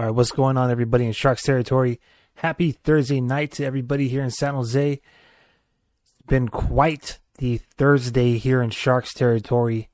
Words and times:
All 0.00 0.06
right, 0.06 0.14
what's 0.14 0.32
going 0.32 0.56
on, 0.56 0.70
everybody 0.70 1.04
in 1.04 1.12
Sharks 1.12 1.42
territory? 1.42 2.00
Happy 2.36 2.72
Thursday 2.72 3.20
night 3.20 3.52
to 3.52 3.66
everybody 3.66 4.08
here 4.08 4.22
in 4.22 4.30
San 4.30 4.54
Jose. 4.54 4.92
It's 4.92 6.26
been 6.26 6.48
quite 6.48 7.18
the 7.36 7.58
Thursday 7.76 8.38
here 8.38 8.62
in 8.62 8.70
Sharks 8.70 9.12
territory. 9.12 9.90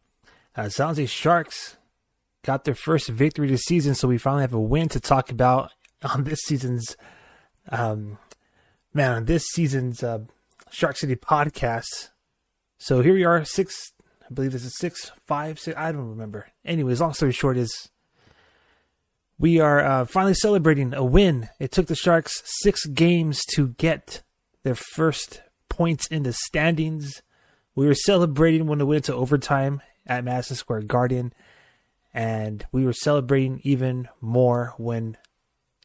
Uh, 0.54 0.68
San 0.68 0.86
Jose 0.86 1.06
Sharks 1.06 1.76
got 2.44 2.62
their 2.62 2.76
first 2.76 3.08
victory 3.08 3.48
this 3.48 3.64
season, 3.64 3.96
so 3.96 4.06
we 4.06 4.16
finally 4.16 4.42
have 4.42 4.54
a 4.54 4.60
win 4.60 4.88
to 4.90 5.00
talk 5.00 5.32
about 5.32 5.72
on 6.14 6.22
this 6.22 6.38
season's, 6.42 6.96
um, 7.70 8.18
man, 8.94 9.10
on 9.10 9.24
this 9.24 9.44
season's 9.46 10.04
uh, 10.04 10.20
Shark 10.70 10.98
City 10.98 11.16
podcast. 11.16 12.10
So 12.78 13.00
here 13.00 13.14
we 13.14 13.24
are, 13.24 13.44
six, 13.44 13.92
I 14.22 14.32
believe 14.32 14.52
this 14.52 14.64
is 14.64 14.78
six, 14.78 15.10
five, 15.26 15.58
six, 15.58 15.76
I 15.76 15.90
don't 15.90 16.10
remember. 16.10 16.46
Anyways, 16.64 17.00
long 17.00 17.12
story 17.12 17.32
short 17.32 17.56
is 17.56 17.90
we 19.38 19.60
are 19.60 19.84
uh, 19.84 20.04
finally 20.06 20.34
celebrating 20.34 20.94
a 20.94 21.04
win. 21.04 21.48
It 21.60 21.70
took 21.70 21.86
the 21.86 21.94
Sharks 21.94 22.42
six 22.62 22.86
games 22.86 23.42
to 23.54 23.68
get 23.68 24.22
their 24.62 24.74
first 24.74 25.42
points 25.68 26.06
in 26.06 26.22
the 26.22 26.32
standings. 26.32 27.22
We 27.74 27.86
were 27.86 27.94
celebrating 27.94 28.66
when 28.66 28.80
it 28.80 28.84
went 28.84 29.04
to 29.04 29.14
overtime 29.14 29.82
at 30.06 30.24
Madison 30.24 30.56
Square 30.56 30.82
Garden, 30.82 31.34
and 32.14 32.64
we 32.72 32.84
were 32.84 32.94
celebrating 32.94 33.60
even 33.62 34.08
more 34.22 34.74
when 34.78 35.18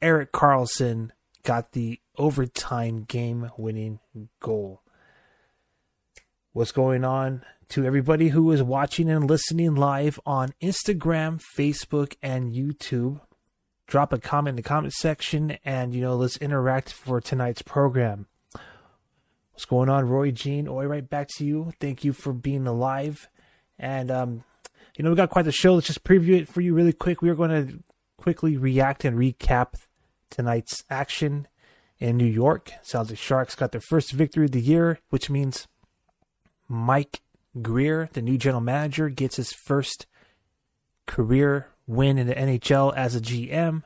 Erik 0.02 0.32
Karlsson 0.32 1.10
got 1.44 1.74
the 1.74 2.00
overtime 2.18 3.04
game 3.04 3.52
winning 3.58 4.00
goal. 4.40 4.82
What's 6.54 6.72
going 6.72 7.04
on 7.04 7.44
to 7.70 7.86
everybody 7.86 8.30
who 8.30 8.52
is 8.52 8.64
watching 8.64 9.10
and 9.10 9.30
listening 9.30 9.76
live 9.76 10.20
on 10.26 10.54
Instagram, 10.62 11.42
Facebook, 11.58 12.16
and 12.22 12.54
YouTube? 12.54 13.20
Drop 13.92 14.14
a 14.14 14.20
comment 14.20 14.54
in 14.54 14.56
the 14.56 14.62
comment 14.62 14.94
section 14.94 15.58
and 15.66 15.94
you 15.94 16.00
know 16.00 16.16
let's 16.16 16.38
interact 16.38 16.94
for 16.94 17.20
tonight's 17.20 17.62
program. 17.62 18.26
What's 19.52 19.66
going 19.66 19.90
on 19.90 20.08
roy 20.08 20.32
jean 20.32 20.66
oi 20.70 20.86
right 20.86 21.10
back 21.10 21.28
to 21.36 21.46
you. 21.46 21.74
Thank 21.82 22.06
you 22.06 22.14
for 22.14 22.32
being 22.32 22.66
alive. 22.66 23.28
And 23.78 24.10
um 24.10 24.46
you 24.98 25.04
know 25.04 25.10
we 25.10 25.18
got 25.18 25.30
quite 25.30 25.44
the 25.44 25.52
show. 25.52 25.74
Let's 25.74 25.88
just 25.88 26.06
preview 26.06 26.40
it 26.40 26.48
for 26.48 26.62
you 26.62 26.74
really 26.74 26.94
quick. 26.94 27.22
We 27.22 27.30
are 27.30 27.36
going 27.36 27.50
to 27.50 27.84
quickly 28.16 28.56
react 28.56 29.04
and 29.04 29.18
recap 29.18 29.74
tonight's 30.30 30.86
action 30.90 31.50
in 32.00 32.16
new 32.16 32.24
york. 32.24 32.72
Sounds 32.84 33.10
like 33.10 33.20
sharks 33.20 33.56
got 33.56 33.74
their 33.74 33.82
first 33.82 34.14
victory 34.14 34.46
of 34.46 34.52
the 34.52 34.62
year 34.62 35.00
which 35.10 35.30
means 35.30 35.68
Mike 36.70 37.20
Grier, 37.62 38.10
the 38.14 38.22
new 38.22 38.38
general 38.38 38.62
manager 38.62 39.10
gets 39.10 39.36
his 39.36 39.52
first 39.52 40.06
career 41.08 41.71
win 41.88 42.18
in 42.18 42.28
the 42.28 42.36
NHL 42.36 42.94
as 42.96 43.16
a 43.16 43.22
GM. 43.22 43.84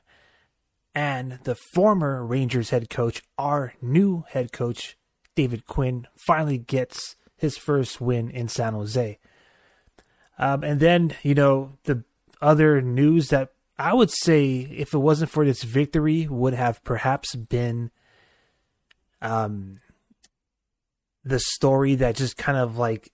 And 0.94 1.40
the 1.44 1.56
former 1.56 2.26
Rangers 2.26 2.70
head 2.70 2.90
coach, 2.90 3.22
our 3.38 3.74
new 3.82 4.24
head 4.30 4.52
coach, 4.52 4.98
David 5.36 5.66
Quinn, 5.66 6.08
finally 6.16 6.58
gets 6.58 7.18
his 7.36 7.58
first 7.58 8.00
win 8.00 8.30
in 8.30 8.48
San 8.48 8.74
Jose. 8.74 9.20
Um, 10.38 10.64
and 10.64 10.80
then, 10.80 11.16
you 11.24 11.36
know, 11.36 11.78
the 11.84 12.04
other 12.42 12.82
news 12.82 13.30
that 13.30 13.52
I 13.78 13.94
would 13.94 14.12
say, 14.12 14.68
if 14.72 14.94
it 14.94 15.00
wasn't 15.00 15.32
for 15.32 15.46
this 15.46 15.64
victory, 15.64 16.28
would 16.28 16.54
have 16.54 16.84
perhaps 16.84 17.36
been 17.36 17.92
um, 19.22 19.80
the 21.26 21.40
story 21.40 21.96
that 21.96 22.16
just 22.16 22.38
kind 22.38 22.58
of 22.58 22.78
like 22.78 23.12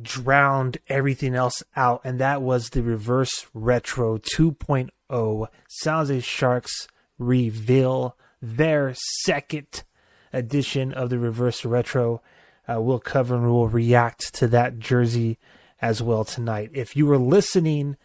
drowned 0.00 0.78
everything 0.88 1.34
else 1.34 1.62
out, 1.76 2.00
and 2.04 2.18
that 2.18 2.40
was 2.40 2.70
the 2.70 2.82
Reverse 2.82 3.46
Retro 3.52 4.18
2.0. 4.18 5.46
San 5.68 5.94
Jose 5.94 6.20
Sharks 6.20 6.88
reveal 7.18 8.16
their 8.40 8.94
second 9.24 9.84
edition 10.32 10.92
of 10.92 11.10
the 11.10 11.18
Reverse 11.18 11.64
Retro. 11.64 12.22
Uh, 12.68 12.80
we'll 12.80 12.98
cover 12.98 13.34
and 13.34 13.44
we'll 13.44 13.68
react 13.68 14.32
to 14.34 14.46
that 14.48 14.78
jersey 14.78 15.38
as 15.80 16.02
well 16.02 16.24
tonight. 16.24 16.70
If 16.72 16.96
you 16.96 17.06
were 17.06 17.18
listening 17.18 17.96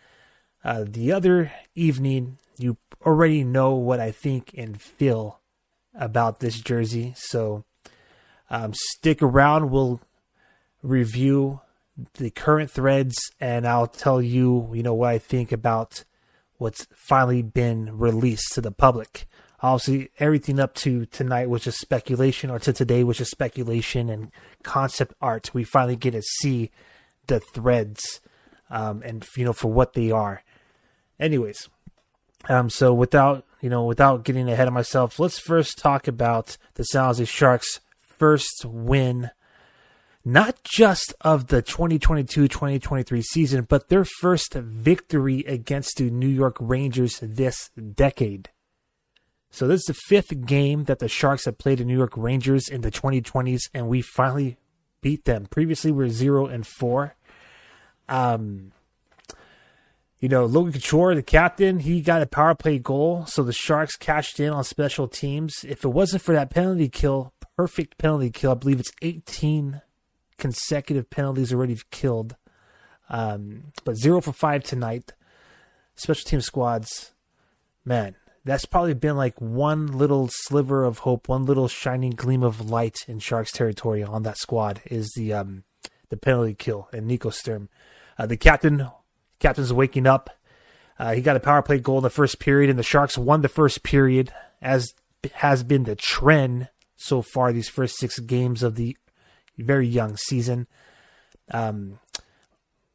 uh, 0.63 0.83
the 0.87 1.11
other 1.11 1.51
evening, 1.75 2.37
you 2.57 2.77
already 3.05 3.43
know 3.43 3.75
what 3.75 3.99
I 3.99 4.11
think 4.11 4.51
and 4.57 4.81
feel 4.81 5.39
about 5.93 6.39
this 6.39 6.59
jersey. 6.59 7.13
So 7.15 7.63
um, 8.49 8.73
stick 8.73 9.21
around. 9.21 9.69
We'll 9.69 10.01
review 10.81 11.61
the 12.15 12.29
current 12.29 12.69
threads 12.69 13.15
and 13.39 13.67
I'll 13.67 13.87
tell 13.87 14.21
you, 14.21 14.69
you 14.73 14.83
know, 14.83 14.93
what 14.93 15.09
I 15.09 15.17
think 15.17 15.51
about 15.51 16.03
what's 16.57 16.87
finally 16.95 17.41
been 17.41 17.97
released 17.97 18.53
to 18.53 18.61
the 18.61 18.71
public. 18.71 19.27
Obviously, 19.61 20.11
everything 20.19 20.59
up 20.59 20.75
to 20.75 21.07
tonight 21.07 21.49
was 21.49 21.63
just 21.63 21.79
speculation, 21.79 22.51
or 22.51 22.59
to 22.59 22.71
today 22.71 23.03
was 23.03 23.17
just 23.17 23.31
speculation 23.31 24.07
and 24.07 24.31
concept 24.61 25.15
art. 25.19 25.51
We 25.53 25.63
finally 25.63 25.95
get 25.95 26.11
to 26.11 26.21
see 26.21 26.69
the 27.25 27.39
threads, 27.39 28.21
um, 28.69 29.01
and 29.03 29.25
you 29.35 29.45
know, 29.45 29.53
for 29.53 29.71
what 29.71 29.93
they 29.93 30.11
are. 30.11 30.43
Anyways, 31.19 31.69
um, 32.47 32.69
so 32.69 32.93
without 32.93 33.45
you 33.59 33.69
know, 33.69 33.83
without 33.85 34.23
getting 34.23 34.47
ahead 34.47 34.67
of 34.67 34.75
myself, 34.75 35.19
let's 35.19 35.39
first 35.39 35.79
talk 35.79 36.07
about 36.07 36.57
the 36.75 36.83
San 36.83 37.05
Jose 37.05 37.25
Sharks' 37.25 37.79
first 37.99 38.63
win 38.63 39.31
not 40.27 40.61
just 40.65 41.13
of 41.21 41.47
the 41.47 41.63
2022-2023 41.63 43.23
season, 43.23 43.65
but 43.69 43.87
their 43.87 44.03
first 44.03 44.53
victory 44.55 45.39
against 45.47 45.95
the 45.95 46.09
New 46.09 46.27
York 46.27 46.57
Rangers 46.59 47.19
this 47.21 47.69
decade. 47.69 48.49
So 49.49 49.67
this 49.67 49.79
is 49.79 49.85
the 49.85 49.93
fifth 49.93 50.45
game 50.45 50.83
that 50.83 50.99
the 50.99 51.07
Sharks 51.07 51.45
have 51.45 51.57
played 51.57 51.77
the 51.77 51.85
New 51.85 51.97
York 51.97 52.17
Rangers 52.17 52.67
in 52.67 52.81
the 52.81 52.91
2020s, 52.91 53.69
and 53.73 53.87
we 53.87 54.01
finally 54.01 54.57
beat 54.99 55.23
them. 55.23 55.45
Previously, 55.45 55.91
we 55.91 56.03
were 56.03 56.09
zero 56.09 56.45
and 56.45 56.67
four. 56.67 57.15
Um, 58.09 58.73
you 60.19 60.27
know, 60.27 60.45
Logan 60.45 60.73
Couture, 60.73 61.15
the 61.15 61.23
captain, 61.23 61.79
he 61.79 62.01
got 62.01 62.21
a 62.21 62.25
power 62.25 62.53
play 62.53 62.79
goal, 62.79 63.25
so 63.27 63.43
the 63.43 63.53
Sharks 63.53 63.95
cashed 63.95 64.41
in 64.41 64.51
on 64.51 64.65
special 64.65 65.07
teams. 65.07 65.63
If 65.65 65.85
it 65.85 65.89
wasn't 65.89 66.23
for 66.23 66.33
that 66.33 66.49
penalty 66.49 66.89
kill, 66.89 67.31
perfect 67.55 67.97
penalty 67.97 68.29
kill, 68.29 68.51
I 68.51 68.55
believe 68.55 68.81
it's 68.81 68.91
18 69.01 69.81
consecutive 70.37 71.09
penalties 71.09 71.53
already 71.53 71.77
killed. 71.91 72.35
Um, 73.09 73.71
but 73.83 73.97
zero 73.97 74.21
for 74.21 74.33
five 74.33 74.63
tonight. 74.63 75.13
Special 75.95 76.29
team 76.29 76.41
squads, 76.41 77.13
man, 77.83 78.15
that's 78.45 78.65
probably 78.65 78.93
been 78.93 79.17
like 79.17 79.39
one 79.41 79.87
little 79.87 80.29
sliver 80.31 80.85
of 80.85 80.99
hope, 80.99 81.27
one 81.27 81.45
little 81.45 81.67
shining 81.67 82.11
gleam 82.11 82.43
of 82.43 82.69
light 82.69 82.97
in 83.07 83.19
Sharks 83.19 83.51
territory 83.51 84.03
on 84.03 84.23
that 84.23 84.37
squad 84.37 84.81
is 84.85 85.11
the 85.15 85.33
um, 85.33 85.63
the 86.09 86.17
penalty 86.17 86.53
kill 86.53 86.87
and 86.93 87.07
Nico 87.07 87.29
Sturm. 87.29 87.69
Uh, 88.17 88.25
the 88.25 88.37
captain, 88.37 88.87
captain's 89.39 89.73
waking 89.73 90.07
up. 90.07 90.29
Uh, 90.99 91.13
he 91.13 91.21
got 91.21 91.35
a 91.35 91.41
power 91.41 91.61
play 91.61 91.79
goal 91.79 91.97
in 91.97 92.03
the 92.03 92.09
first 92.09 92.39
period, 92.39 92.69
and 92.69 92.79
the 92.79 92.83
Sharks 92.83 93.17
won 93.17 93.41
the 93.41 93.49
first 93.49 93.83
period, 93.83 94.31
as 94.61 94.93
has 95.33 95.63
been 95.63 95.83
the 95.83 95.95
trend 95.95 96.69
so 96.95 97.21
far 97.21 97.51
these 97.51 97.69
first 97.69 97.97
six 97.97 98.17
games 98.19 98.63
of 98.63 98.75
the 98.75 98.97
very 99.57 99.87
young 99.87 100.17
season. 100.17 100.67
Um, 101.51 101.99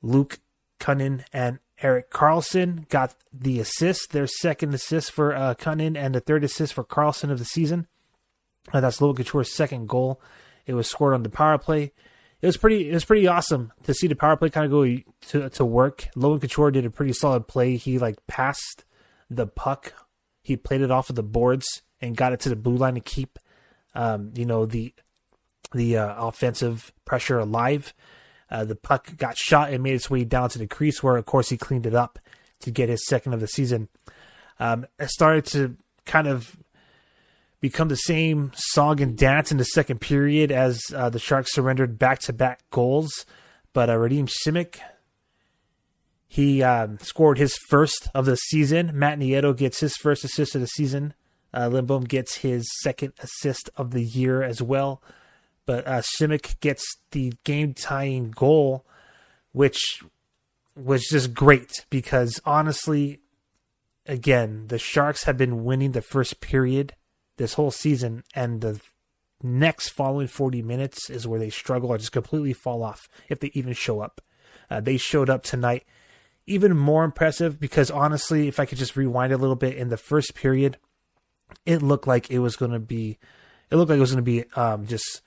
Luke 0.03 0.41
Kunin 0.81 1.25
and 1.33 1.59
Erik 1.81 2.11
Karlsson 2.11 2.89
got 2.89 3.15
the 3.33 3.61
assist, 3.61 4.13
their 4.13 4.27
second 4.27 4.75
assist 4.75 5.13
for 5.13 5.35
uh, 5.35 5.55
Kunin 5.55 5.97
and 5.97 6.15
the 6.15 6.21
third 6.21 6.45
assist 6.45 6.75
for 6.75 6.85
Karlsson 6.85 7.31
of 7.31 7.39
the 7.39 7.45
season. 7.45 7.87
Uh, 8.73 8.81
that's 8.81 9.01
Logan 9.01 9.25
Couture's 9.25 9.53
second 9.53 9.89
goal. 9.89 10.21
It 10.67 10.75
was 10.75 10.89
scored 10.89 11.15
on 11.15 11.23
the 11.23 11.29
power 11.29 11.59
play. 11.59 11.93
It 12.41 12.47
was 12.47 12.57
pretty. 12.57 12.91
It 12.91 12.95
was 12.95 13.05
pretty 13.05 13.27
awesome 13.27 13.73
to 13.85 13.95
see 13.95 14.09
the 14.09 14.17
power 14.17 14.37
play 14.37 14.51
kind 14.51 14.67
of 14.67 14.73
go 14.73 14.85
to 15.29 15.49
to 15.49 15.65
work. 15.65 16.09
Logan 16.17 16.41
Couture 16.41 16.71
did 16.71 16.85
a 16.85 16.91
pretty 16.91 17.13
solid 17.13 17.47
play. 17.47 17.77
He 17.77 17.99
like 17.99 18.25
passed 18.27 18.85
the 19.31 19.47
puck. 19.47 19.95
He 20.43 20.57
played 20.57 20.81
it 20.81 20.91
off 20.91 21.11
of 21.11 21.17
the 21.17 21.23
boards 21.23 21.83
and 22.01 22.17
got 22.17 22.33
it 22.33 22.41
to 22.41 22.49
the 22.49 22.57
blue 22.57 22.77
line 22.77 22.95
to 22.95 23.01
keep, 23.01 23.39
um, 23.95 24.33
you 24.35 24.45
know, 24.45 24.67
the 24.67 24.93
the 25.73 25.97
uh, 25.97 26.27
offensive 26.27 26.93
pressure 27.05 27.39
alive. 27.39 27.95
Uh, 28.51 28.65
the 28.65 28.77
puck 28.77 29.17
got 29.17 29.37
shot 29.37 29.73
and 29.73 29.83
made 29.83 29.95
its 29.95 30.11
way 30.11 30.25
down 30.25 30.51
to 30.51 30.59
the 30.59 30.67
crease, 30.67 31.03
where 31.03 31.17
of 31.17 31.25
course 31.25 31.49
he 31.49 31.57
cleaned 31.57 31.87
it 31.87 31.95
up 31.95 32.19
to 32.61 32.71
get 32.71 32.89
his 32.89 33.07
second 33.07 33.33
of 33.33 33.41
the 33.41 33.49
season. 33.49 33.89
Um, 34.61 34.87
it 34.99 35.09
started 35.09 35.47
to 35.47 35.77
kind 36.05 36.27
of 36.27 36.57
become 37.61 37.89
the 37.89 37.97
same 37.97 38.53
song 38.55 39.01
and 39.01 39.17
dance 39.17 39.51
in 39.51 39.57
the 39.57 39.65
second 39.65 40.01
period 40.01 40.53
as 40.53 40.83
uh, 40.95 41.09
the 41.09 41.19
Sharks 41.19 41.55
surrendered 41.55 41.99
back-to-back 41.99 42.61
goals. 42.71 43.25
But 43.73 43.89
uh, 43.89 43.97
Simek, 43.97 44.81
he 46.29 46.63
um, 46.63 46.99
scored 46.99 47.39
his 47.39 47.57
first 47.69 48.09
of 48.15 48.27
the 48.27 48.37
season. 48.37 48.91
Matt 48.93 49.19
Nieto 49.19 49.57
gets 49.57 49.81
his 49.81 49.97
first 49.97 50.25
assist 50.25 50.55
of 50.55 50.61
the 50.61 50.67
season. 50.67 51.15
Uh, 51.55 51.69
gets 52.01 52.37
his 52.37 52.67
second 52.81 53.13
assist 53.21 53.71
of 53.77 53.93
the 53.93 54.03
year 54.03 54.43
as 54.43 54.61
well 54.61 55.03
but 55.73 55.87
uh, 55.87 56.03
Simek 56.03 56.61
gets 56.61 56.85
the 57.13 57.33
game 57.45 57.73
tying 57.73 58.31
goal, 58.31 58.85
which 59.53 60.03
was 60.77 61.03
just 61.05 61.33
great 61.33 61.87
because 61.89 62.39
honestly, 62.45 63.21
again, 64.05 64.67
the 64.67 64.79
Sharks 64.79 65.25
have 65.25 65.39
been 65.39 65.65
winning 65.65 65.93
the 65.93 66.03
first 66.03 66.43
period 66.43 66.95
this 67.39 67.55
whole 67.55 67.71
season, 67.71 68.23
and 68.35 68.61
the 68.61 68.83
next 69.43 69.89
following 69.89 70.27
40 70.27 70.61
minutes 70.61 71.09
is 71.09 71.27
where 71.27 71.41
they 71.41 71.49
struggle 71.49 71.89
or 71.89 71.97
just 71.97 72.13
completely 72.13 72.53
fall 72.53 72.83
off 72.83 73.09
if 73.31 73.41
they 73.41 73.51
even 73.55 73.73
show 73.73 74.01
up. 74.03 74.21
Uh, 74.71 74.83
they 74.83 74.99
showed 74.99 75.31
up 75.31 75.43
tonight. 75.43 75.87
Even 76.47 76.77
more 76.77 77.03
impressive 77.03 77.59
because 77.59 77.91
honestly, 77.91 78.47
if 78.47 78.61
I 78.61 78.67
could 78.67 78.77
just 78.77 78.95
rewind 78.95 79.33
a 79.33 79.39
little 79.39 79.57
bit, 79.57 79.79
in 79.79 79.89
the 79.89 79.97
first 79.97 80.35
period, 80.35 80.77
it 81.65 81.81
looked 81.81 82.07
like 82.07 82.31
it 82.31 82.41
was 82.41 82.57
going 82.57 82.73
to 82.73 82.79
be, 82.79 83.19
it 83.71 83.77
looked 83.77 83.89
like 83.89 83.97
it 83.97 84.01
was 84.01 84.13
going 84.13 84.23
to 84.23 84.31
be 84.31 84.45
um, 84.55 84.87
just 84.87 85.23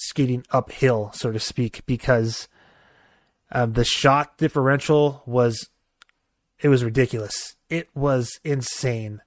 skating 0.00 0.44
uphill, 0.50 1.10
so 1.14 1.30
to 1.30 1.38
speak, 1.38 1.82
because 1.86 2.48
um, 3.52 3.72
the 3.72 3.84
shot 3.84 4.38
differential 4.38 5.22
was, 5.26 5.68
it 6.60 6.68
was 6.68 6.84
ridiculous. 6.84 7.56
It 7.68 7.88
was 7.94 8.40
insane. 8.44 9.20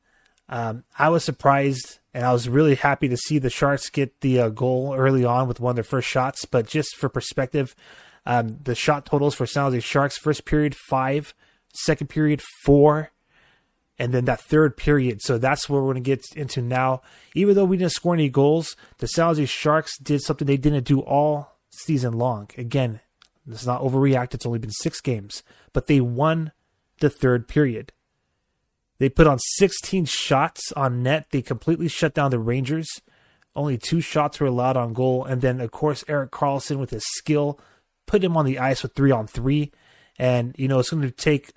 Um, 0.49 0.83
I 0.97 1.09
was 1.09 1.23
surprised 1.23 1.99
and 2.13 2.25
I 2.25 2.31
was 2.31 2.47
really 2.47 2.75
happy 2.75 3.07
to 3.07 3.17
see 3.17 3.39
the 3.39 3.49
Sharks 3.49 3.89
get 3.89 4.21
the 4.21 4.39
uh, 4.39 4.49
goal 4.49 4.93
early 4.95 5.25
on 5.25 5.47
with 5.47 5.59
one 5.59 5.71
of 5.71 5.75
their 5.75 5.83
first 5.83 6.07
shots. 6.07 6.45
But 6.45 6.67
just 6.67 6.95
for 6.95 7.09
perspective, 7.09 7.75
um, 8.25 8.59
the 8.63 8.75
shot 8.75 9.05
totals 9.05 9.35
for 9.35 9.45
San 9.45 9.63
Jose 9.63 9.79
Sharks 9.79 10.17
first 10.17 10.45
period 10.45 10.75
five, 10.75 11.33
second 11.73 12.07
period 12.07 12.41
four, 12.63 13.11
and 13.99 14.13
then 14.13 14.25
that 14.25 14.41
third 14.41 14.77
period. 14.77 15.21
So 15.21 15.37
that's 15.37 15.69
what 15.69 15.77
we're 15.77 15.93
going 15.93 16.03
to 16.03 16.09
get 16.15 16.23
into 16.35 16.61
now. 16.61 17.01
Even 17.35 17.55
though 17.55 17.65
we 17.65 17.77
didn't 17.77 17.91
score 17.91 18.13
any 18.13 18.29
goals, 18.29 18.75
the 18.97 19.07
San 19.07 19.27
Jose 19.27 19.45
Sharks 19.45 19.97
did 19.99 20.21
something 20.21 20.47
they 20.47 20.57
didn't 20.57 20.85
do 20.85 20.99
all 21.01 21.57
season 21.69 22.13
long. 22.13 22.49
Again, 22.57 22.99
this 23.45 23.61
is 23.61 23.67
not 23.67 23.81
overreact. 23.81 24.33
It's 24.33 24.45
only 24.45 24.59
been 24.59 24.71
six 24.71 25.01
games, 25.01 25.43
but 25.73 25.87
they 25.87 25.99
won 25.99 26.51
the 26.99 27.09
third 27.09 27.47
period. 27.47 27.91
They 28.99 29.09
put 29.09 29.27
on 29.27 29.39
16 29.57 30.05
shots 30.05 30.71
on 30.73 31.03
net. 31.03 31.27
They 31.31 31.41
completely 31.41 31.87
shut 31.87 32.13
down 32.13 32.31
the 32.31 32.39
Rangers. 32.39 32.87
Only 33.55 33.77
two 33.77 34.01
shots 34.01 34.39
were 34.39 34.47
allowed 34.47 34.77
on 34.77 34.93
goal. 34.93 35.25
And 35.25 35.41
then, 35.41 35.59
of 35.61 35.71
course, 35.71 36.03
Erik 36.07 36.31
Karlsson 36.31 36.77
with 36.77 36.91
his 36.91 37.03
skill 37.15 37.59
put 38.05 38.23
him 38.23 38.37
on 38.37 38.45
the 38.45 38.59
ice 38.59 38.81
with 38.81 38.93
three 38.93 39.11
on 39.11 39.27
three. 39.27 39.71
And, 40.17 40.55
you 40.57 40.67
know, 40.67 40.79
it's 40.79 40.91
going 40.91 41.03
to 41.03 41.11
take, 41.11 41.51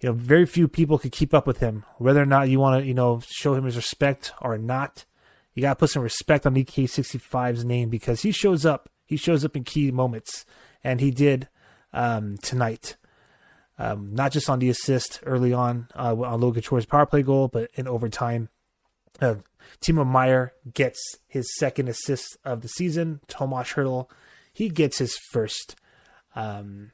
you 0.00 0.08
know, 0.08 0.12
very 0.12 0.46
few 0.46 0.68
people 0.68 0.98
could 0.98 1.12
keep 1.12 1.34
up 1.34 1.46
with 1.46 1.58
him. 1.58 1.84
Whether 1.98 2.22
or 2.22 2.26
not 2.26 2.48
you 2.48 2.60
want 2.60 2.82
to, 2.82 2.86
you 2.86 2.94
know, 2.94 3.20
show 3.28 3.54
him 3.54 3.64
his 3.64 3.76
respect 3.76 4.32
or 4.40 4.56
not, 4.56 5.04
you 5.54 5.62
got 5.62 5.70
to 5.70 5.76
put 5.76 5.90
some 5.90 6.02
respect 6.02 6.46
on 6.46 6.54
EK65's 6.54 7.64
name 7.64 7.88
because 7.88 8.22
he 8.22 8.30
shows 8.30 8.64
up. 8.64 8.88
He 9.04 9.16
shows 9.16 9.44
up 9.44 9.56
in 9.56 9.64
key 9.64 9.90
moments. 9.90 10.44
And 10.84 11.00
he 11.00 11.10
did 11.10 11.48
um, 11.92 12.36
tonight. 12.38 12.96
Um, 13.78 14.14
not 14.14 14.32
just 14.32 14.48
on 14.48 14.58
the 14.58 14.68
assist 14.68 15.20
early 15.24 15.52
on 15.52 15.88
uh, 15.94 16.14
on 16.16 16.40
Logan 16.40 16.62
Couture's 16.62 16.86
power 16.86 17.06
play 17.06 17.22
goal, 17.22 17.48
but 17.48 17.70
in 17.74 17.86
overtime. 17.86 18.48
Uh, 19.20 19.36
Timo 19.80 20.06
Meier 20.06 20.52
gets 20.72 21.00
his 21.26 21.48
second 21.58 21.88
assist 21.88 22.36
of 22.44 22.62
the 22.62 22.68
season. 22.68 23.20
Tomas 23.28 23.72
Hertl, 23.74 24.08
he 24.52 24.68
gets 24.68 24.98
his 24.98 25.16
first 25.30 25.76
um, 26.34 26.92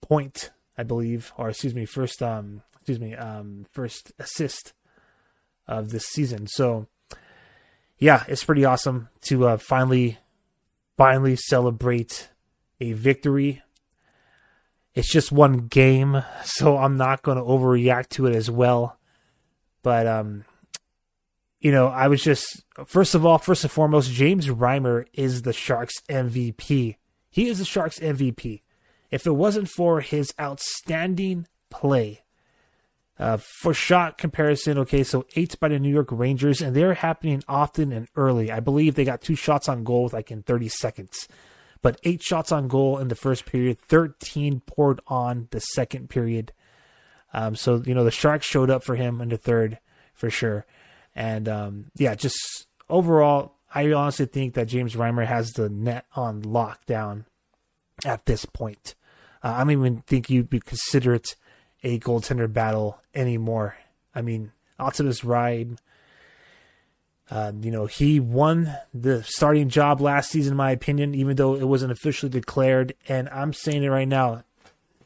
point, 0.00 0.50
I 0.78 0.84
believe, 0.84 1.32
or 1.36 1.50
excuse 1.50 1.74
me, 1.74 1.84
first 1.84 2.22
um, 2.22 2.62
excuse 2.74 3.00
me, 3.00 3.14
um, 3.14 3.66
first 3.72 4.12
assist 4.18 4.72
of 5.66 5.90
this 5.90 6.06
season. 6.06 6.46
So, 6.46 6.86
yeah, 7.98 8.24
it's 8.28 8.44
pretty 8.44 8.64
awesome 8.64 9.08
to 9.22 9.48
uh, 9.48 9.56
finally, 9.58 10.18
finally 10.96 11.36
celebrate 11.36 12.30
a 12.80 12.92
victory 12.92 13.62
it's 14.98 15.12
just 15.12 15.30
one 15.30 15.68
game, 15.68 16.24
so 16.44 16.76
I'm 16.76 16.96
not 16.96 17.22
going 17.22 17.38
to 17.38 17.44
overreact 17.44 18.08
to 18.10 18.26
it 18.26 18.34
as 18.34 18.50
well. 18.50 18.98
But 19.84 20.08
um, 20.08 20.44
you 21.60 21.70
know, 21.70 21.86
I 21.86 22.08
was 22.08 22.22
just 22.22 22.64
first 22.84 23.14
of 23.14 23.24
all, 23.24 23.38
first 23.38 23.62
and 23.62 23.70
foremost, 23.70 24.10
James 24.10 24.48
Reimer 24.48 25.06
is 25.12 25.42
the 25.42 25.52
Sharks 25.52 25.94
MVP. 26.08 26.96
He 27.30 27.48
is 27.48 27.60
the 27.60 27.64
Sharks 27.64 28.00
MVP. 28.00 28.62
If 29.10 29.26
it 29.26 29.32
wasn't 29.32 29.68
for 29.68 30.00
his 30.00 30.32
outstanding 30.40 31.46
play, 31.70 32.22
uh, 33.18 33.38
for 33.38 33.74
shot 33.74 34.16
comparison, 34.16 34.78
okay, 34.78 35.02
so 35.02 35.26
eight 35.34 35.58
by 35.58 35.68
the 35.68 35.78
New 35.78 35.92
York 35.92 36.08
Rangers, 36.12 36.60
and 36.60 36.76
they're 36.76 36.94
happening 36.94 37.42
often 37.48 37.92
and 37.92 38.08
early. 38.14 38.52
I 38.52 38.60
believe 38.60 38.94
they 38.94 39.04
got 39.04 39.22
two 39.22 39.34
shots 39.34 39.68
on 39.68 39.82
goal 39.82 40.08
like 40.12 40.30
in 40.30 40.42
30 40.42 40.68
seconds 40.68 41.26
but 41.82 42.00
eight 42.04 42.22
shots 42.22 42.52
on 42.52 42.68
goal 42.68 42.98
in 42.98 43.08
the 43.08 43.14
first 43.14 43.46
period, 43.46 43.78
13 43.78 44.60
poured 44.66 45.00
on 45.06 45.48
the 45.50 45.60
second 45.60 46.08
period. 46.10 46.52
Um, 47.32 47.54
so, 47.54 47.82
you 47.84 47.94
know, 47.94 48.04
the 48.04 48.10
Sharks 48.10 48.46
showed 48.46 48.70
up 48.70 48.82
for 48.82 48.96
him 48.96 49.20
in 49.20 49.28
the 49.28 49.36
third 49.36 49.78
for 50.14 50.30
sure. 50.30 50.66
And 51.14 51.48
um, 51.48 51.90
yeah, 51.96 52.14
just 52.14 52.66
overall, 52.88 53.54
I 53.74 53.92
honestly 53.92 54.26
think 54.26 54.54
that 54.54 54.68
James 54.68 54.94
Reimer 54.94 55.26
has 55.26 55.52
the 55.52 55.68
net 55.68 56.06
on 56.16 56.42
lockdown 56.42 57.26
at 58.04 58.26
this 58.26 58.44
point. 58.44 58.94
Uh, 59.42 59.54
I 59.56 59.58
don't 59.58 59.70
even 59.70 60.02
think 60.02 60.30
you 60.30 60.46
would 60.50 60.64
consider 60.64 61.14
it 61.14 61.36
a 61.82 61.98
goaltender 62.00 62.52
battle 62.52 63.00
anymore. 63.14 63.76
I 64.14 64.22
mean, 64.22 64.52
Optimus 64.78 65.22
Reim 65.24 65.78
uh, 67.30 67.52
you 67.60 67.70
know, 67.70 67.86
he 67.86 68.20
won 68.20 68.74
the 68.94 69.22
starting 69.22 69.68
job 69.68 70.00
last 70.00 70.30
season, 70.30 70.54
in 70.54 70.56
my 70.56 70.70
opinion, 70.70 71.14
even 71.14 71.36
though 71.36 71.54
it 71.56 71.68
wasn't 71.68 71.92
officially 71.92 72.30
declared. 72.30 72.94
And 73.08 73.28
I'm 73.28 73.52
saying 73.52 73.84
it 73.84 73.88
right 73.88 74.08
now. 74.08 74.44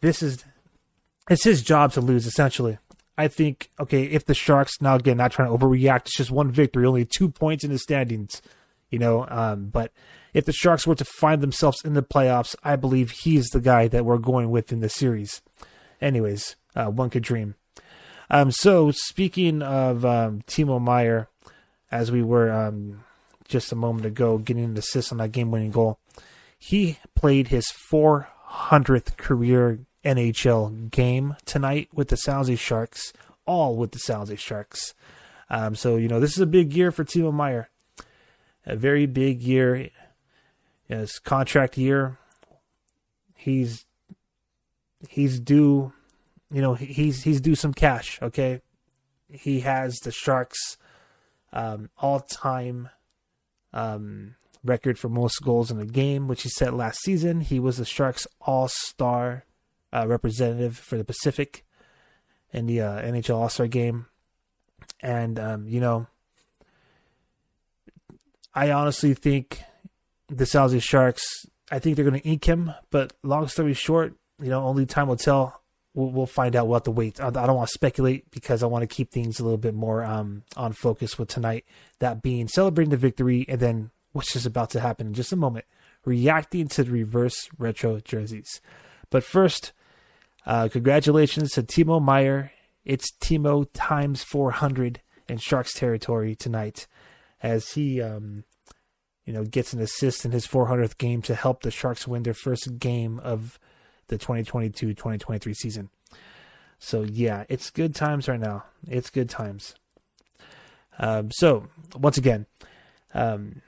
This 0.00 0.22
is 0.22 0.44
it's 1.28 1.44
his 1.44 1.62
job 1.62 1.92
to 1.92 2.00
lose, 2.00 2.26
essentially. 2.26 2.78
I 3.18 3.28
think, 3.28 3.70
okay, 3.78 4.04
if 4.04 4.24
the 4.24 4.34
Sharks 4.34 4.80
now 4.80 4.96
again 4.96 5.16
not 5.16 5.32
trying 5.32 5.48
to 5.48 5.56
overreact, 5.56 6.02
it's 6.02 6.16
just 6.16 6.30
one 6.30 6.50
victory, 6.50 6.86
only 6.86 7.04
two 7.04 7.28
points 7.28 7.64
in 7.64 7.70
the 7.70 7.78
standings, 7.78 8.40
you 8.92 9.00
know. 9.00 9.26
Um, 9.28 9.66
but 9.66 9.90
if 10.32 10.44
the 10.44 10.52
Sharks 10.52 10.86
were 10.86 10.94
to 10.94 11.04
find 11.04 11.42
themselves 11.42 11.78
in 11.84 11.94
the 11.94 12.02
playoffs, 12.02 12.54
I 12.62 12.76
believe 12.76 13.10
he's 13.10 13.48
the 13.48 13.60
guy 13.60 13.88
that 13.88 14.04
we're 14.04 14.18
going 14.18 14.50
with 14.50 14.70
in 14.70 14.78
the 14.78 14.88
series. 14.88 15.42
Anyways, 16.00 16.54
uh, 16.76 16.86
one 16.86 17.10
could 17.10 17.24
dream. 17.24 17.56
Um, 18.30 18.52
so 18.52 18.92
speaking 18.92 19.60
of 19.60 20.04
um, 20.04 20.42
Timo 20.46 20.80
Meier, 20.80 21.28
as 21.90 22.12
we 22.12 22.22
were 22.22 22.50
um, 22.50 23.04
just 23.52 23.70
a 23.70 23.76
moment 23.76 24.06
ago 24.06 24.38
getting 24.38 24.64
an 24.64 24.76
assist 24.76 25.12
on 25.12 25.18
that 25.18 25.30
game 25.30 25.50
winning 25.50 25.70
goal. 25.70 25.98
He 26.58 26.98
played 27.14 27.48
his 27.48 27.66
400th 27.92 29.16
career 29.16 29.80
NHL 30.04 30.90
game 30.90 31.36
tonight 31.44 31.88
with 31.92 32.08
the 32.08 32.16
San 32.16 32.56
Sharks, 32.56 33.12
all 33.46 33.76
with 33.76 33.92
the 33.92 33.98
San 33.98 34.34
Sharks. 34.36 34.94
Um, 35.50 35.74
so, 35.74 35.96
you 35.96 36.08
know, 36.08 36.18
this 36.18 36.32
is 36.32 36.40
a 36.40 36.46
big 36.46 36.72
year 36.72 36.90
for 36.90 37.04
Timo 37.04 37.32
Meier. 37.32 37.68
A 38.64 38.76
very 38.76 39.06
big 39.06 39.42
year. 39.42 39.90
His 40.84 41.18
contract 41.18 41.76
year. 41.76 42.18
He's 43.34 43.86
he's 45.08 45.40
due 45.40 45.92
you 46.52 46.62
know 46.62 46.74
he's 46.74 47.24
he's 47.24 47.40
due 47.40 47.56
some 47.56 47.74
cash 47.74 48.20
okay 48.22 48.60
he 49.28 49.60
has 49.60 49.98
the 50.04 50.12
sharks 50.12 50.76
um, 51.52 51.90
all 51.98 52.20
time 52.20 52.88
um, 53.72 54.36
record 54.64 54.98
for 54.98 55.08
most 55.08 55.42
goals 55.42 55.70
in 55.70 55.80
a 55.80 55.86
game, 55.86 56.28
which 56.28 56.42
he 56.42 56.48
set 56.48 56.74
last 56.74 57.00
season. 57.02 57.40
He 57.40 57.58
was 57.58 57.78
the 57.78 57.84
Sharks 57.84 58.26
All 58.40 58.68
Star 58.68 59.44
uh, 59.92 60.06
representative 60.06 60.76
for 60.76 60.96
the 60.96 61.04
Pacific 61.04 61.64
in 62.52 62.66
the 62.66 62.80
uh, 62.80 63.02
NHL 63.02 63.36
All 63.36 63.48
Star 63.48 63.66
game. 63.66 64.06
And, 65.00 65.38
um, 65.38 65.66
you 65.66 65.80
know, 65.80 66.06
I 68.54 68.70
honestly 68.70 69.14
think 69.14 69.62
the 70.28 70.46
San 70.46 70.78
Sharks, 70.80 71.24
I 71.70 71.78
think 71.78 71.96
they're 71.96 72.04
going 72.04 72.20
to 72.20 72.28
ink 72.28 72.44
him. 72.44 72.72
But 72.90 73.12
long 73.22 73.48
story 73.48 73.74
short, 73.74 74.14
you 74.40 74.48
know, 74.48 74.64
only 74.64 74.86
time 74.86 75.08
will 75.08 75.16
tell 75.16 75.62
we'll, 75.94 76.10
we'll 76.10 76.26
find 76.26 76.56
out. 76.56 76.66
We'll 76.66 76.76
have 76.76 76.84
to 76.84 76.90
wait. 76.90 77.20
I, 77.20 77.28
I 77.28 77.30
don't 77.30 77.56
want 77.56 77.68
to 77.68 77.74
speculate 77.74 78.30
because 78.30 78.62
I 78.62 78.66
want 78.66 78.82
to 78.82 78.94
keep 78.94 79.10
things 79.10 79.40
a 79.40 79.44
little 79.44 79.58
bit 79.58 79.74
more 79.74 80.04
um, 80.04 80.42
on 80.56 80.72
focus 80.72 81.18
with 81.18 81.28
tonight. 81.28 81.64
That 81.98 82.22
being 82.22 82.48
celebrating 82.48 82.90
the 82.90 82.96
victory, 82.96 83.46
and 83.48 83.60
then 83.60 83.90
what's 84.12 84.32
just 84.32 84.46
about 84.46 84.70
to 84.70 84.80
happen 84.80 85.08
in 85.08 85.14
just 85.14 85.32
a 85.32 85.36
moment, 85.36 85.64
reacting 86.04 86.68
to 86.68 86.84
the 86.84 86.90
reverse 86.90 87.48
retro 87.58 88.00
jerseys. 88.00 88.60
But 89.10 89.24
first, 89.24 89.72
uh, 90.46 90.68
congratulations 90.68 91.52
to 91.52 91.62
Timo 91.62 92.02
Meier. 92.02 92.52
It's 92.84 93.12
Timo 93.12 93.66
times 93.72 94.24
400 94.24 95.00
in 95.28 95.38
Sharks 95.38 95.72
territory 95.72 96.34
tonight 96.34 96.86
as 97.42 97.72
he, 97.72 98.00
um, 98.00 98.44
you 99.24 99.32
know, 99.32 99.44
gets 99.44 99.72
an 99.72 99.80
assist 99.80 100.24
in 100.24 100.32
his 100.32 100.46
400th 100.46 100.98
game 100.98 101.22
to 101.22 101.34
help 101.34 101.62
the 101.62 101.70
Sharks 101.70 102.06
win 102.06 102.22
their 102.22 102.34
first 102.34 102.78
game 102.78 103.18
of 103.20 103.58
the 104.08 104.18
2022-2023 104.18 105.54
season. 105.54 105.90
So 106.78 107.02
yeah, 107.02 107.44
it's 107.48 107.70
good 107.70 107.94
times 107.94 108.28
right 108.28 108.40
now. 108.40 108.64
It's 108.88 109.10
good 109.10 109.28
times. 109.28 109.74
Um, 110.98 111.30
so 111.30 111.68
once 111.94 112.18
again, 112.18 112.46
um, 113.14 113.62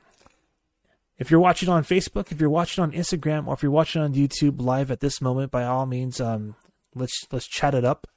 if 1.19 1.31
you're 1.31 1.41
watching 1.41 1.69
on 1.69 1.85
Facebook, 1.85 2.33
if 2.33 2.41
you're 2.41 2.51
watching 2.51 2.83
on 2.83 2.93
Instagram, 2.93 3.47
or 3.47 3.55
if 3.55 3.63
you're 3.63 3.71
watching 3.73 4.03
on 4.03 4.15
YouTube 4.15 4.61
live 4.61 4.91
at 4.91 5.01
this 5.01 5.21
moment, 5.21 5.53
by 5.53 5.65
all 5.65 5.87
means, 5.87 6.21
um, 6.21 6.57
let's 6.95 7.15
let's 7.31 7.47
chat 7.47 7.75
it 7.75 7.85
up. 7.85 8.09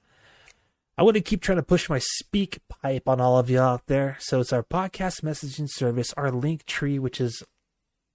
I 0.99 1.03
want 1.03 1.13
to 1.13 1.21
keep 1.21 1.41
trying 1.41 1.57
to 1.57 1.63
push 1.63 1.89
my 1.89 1.99
speak 1.99 2.57
pipe 2.69 3.07
on 3.07 3.21
all 3.21 3.37
of 3.37 3.51
you 3.51 3.61
out 3.61 3.85
there. 3.85 4.17
So 4.19 4.39
it's 4.39 4.51
our 4.51 4.63
podcast 4.63 5.21
messaging 5.21 5.69
service, 5.69 6.11
our 6.17 6.31
Linktree, 6.31 6.99
which 6.99 7.21
is 7.21 7.43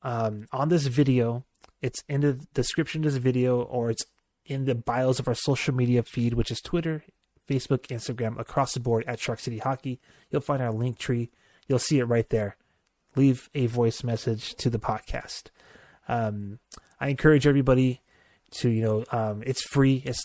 um, 0.03 0.49
on 0.51 0.69
this 0.69 0.89
video. 0.89 1.45
It's 1.81 2.03
in 2.09 2.23
the 2.23 2.45
description 2.55 3.05
of 3.05 3.13
this 3.13 3.23
video, 3.23 3.63
or 3.63 3.91
it's 3.91 4.05
in 4.45 4.65
the 4.65 4.75
bios 4.75 5.21
of 5.21 5.29
our 5.29 5.35
social 5.35 5.73
media 5.73 6.03
feed, 6.03 6.35
which 6.35 6.51
is 6.51 6.61
Twitter, 6.61 7.05
Facebook, 7.49 7.87
Instagram, 7.87 8.37
across 8.41 8.75
the 8.75 8.81
board 8.81 9.05
at 9.07 9.21
Shark 9.21 9.39
City 9.39 9.59
Hockey. 9.59 10.01
You'll 10.31 10.41
find 10.41 10.61
our 10.61 10.73
Linktree. 10.73 11.29
You'll 11.69 11.79
see 11.79 12.01
it 12.01 12.05
right 12.05 12.29
there. 12.31 12.57
Leave 13.15 13.49
a 13.55 13.67
voice 13.67 14.03
message 14.03 14.57
to 14.57 14.69
the 14.69 14.81
podcast. 14.81 15.51
Um, 16.09 16.59
I 17.01 17.11
encourage 17.11 17.47
everybody 17.47 18.03
to, 18.55 18.69
you 18.69 18.83
know, 18.83 19.05
um, 19.13 19.45
it's 19.47 19.63
free. 19.63 20.03
It's 20.05 20.25